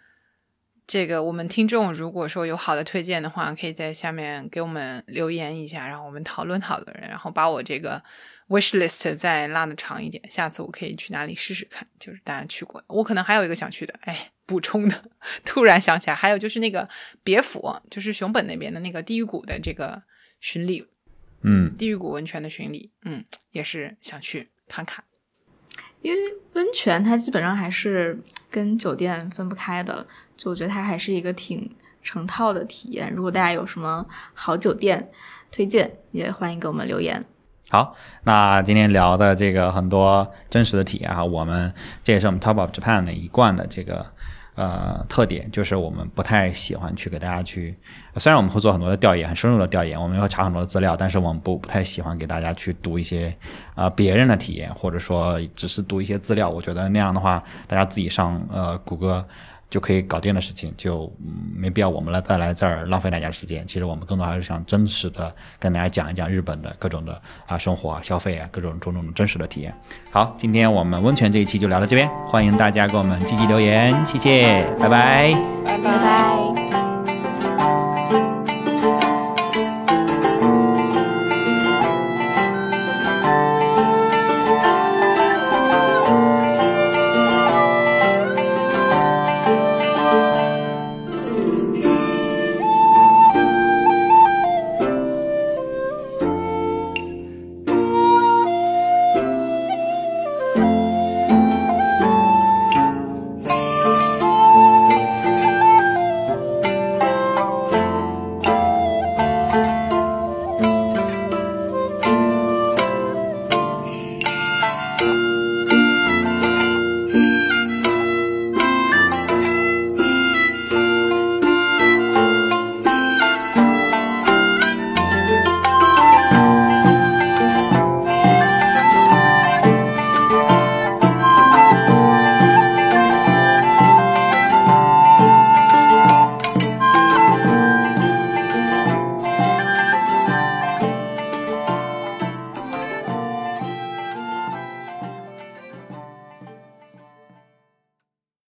[0.87, 8.01] 这个我们听众如果说有好的推荐的话，可以在下面给我们留言一下，然后我们讨论讨论，然后把我这个
[8.47, 15.03] wish list 再拉的长一点，下次我可以去哪里试试看，就是大家去过，我可能还有一个想去的，哎，补充的，
[15.43, 16.87] 突然想起来，还有就是那个
[17.21, 20.01] 别府，就是熊本那边的那个地狱谷的这个
[20.43, 20.85] 巡礼，
[21.43, 25.01] 嗯，地狱谷温泉的巡礼，嗯，也是想去看看。
[26.01, 26.19] 因为
[26.51, 28.19] 温泉它基本上还是
[28.51, 30.05] 跟酒店分不开的，
[30.35, 33.09] 就我觉得它还是一个挺成套的体验。
[33.13, 35.09] 如果大家有什么好酒店
[35.49, 37.23] 推荐，也欢迎给我们留言。
[37.69, 37.95] 好，
[38.25, 44.13] 那今天聊的这个很多真实的体验啊，我们这也是我们 Top of Japan 的一贯的这个
[44.55, 47.75] 呃特点，就是我们不太喜欢去给大家去，
[48.17, 53.35] 虽然我们会做很多的调研，很深入的调研，我们会查很多的资料，但是我们不不太喜欢给大家去读一些
[53.75, 59.25] 啊、别人的体验，或者说只是读一些资料，我觉得那样的话，大家自己上呃谷歌。
[59.73, 61.11] 就可以搞定的事情，就
[61.55, 63.65] 没必要我们来再来这儿浪费大家时间。
[63.65, 69.73] 其实我们更多还是想真实的跟大家讲一讲日本的各种的啊生活啊、消费啊各种种种的真实的体验。
[70.11, 75.33] 好，今天我们温泉这一期就聊到这边，欢迎大家给我们积极留言，谢谢，拜。
[75.65, 76.82] 拜拜拜。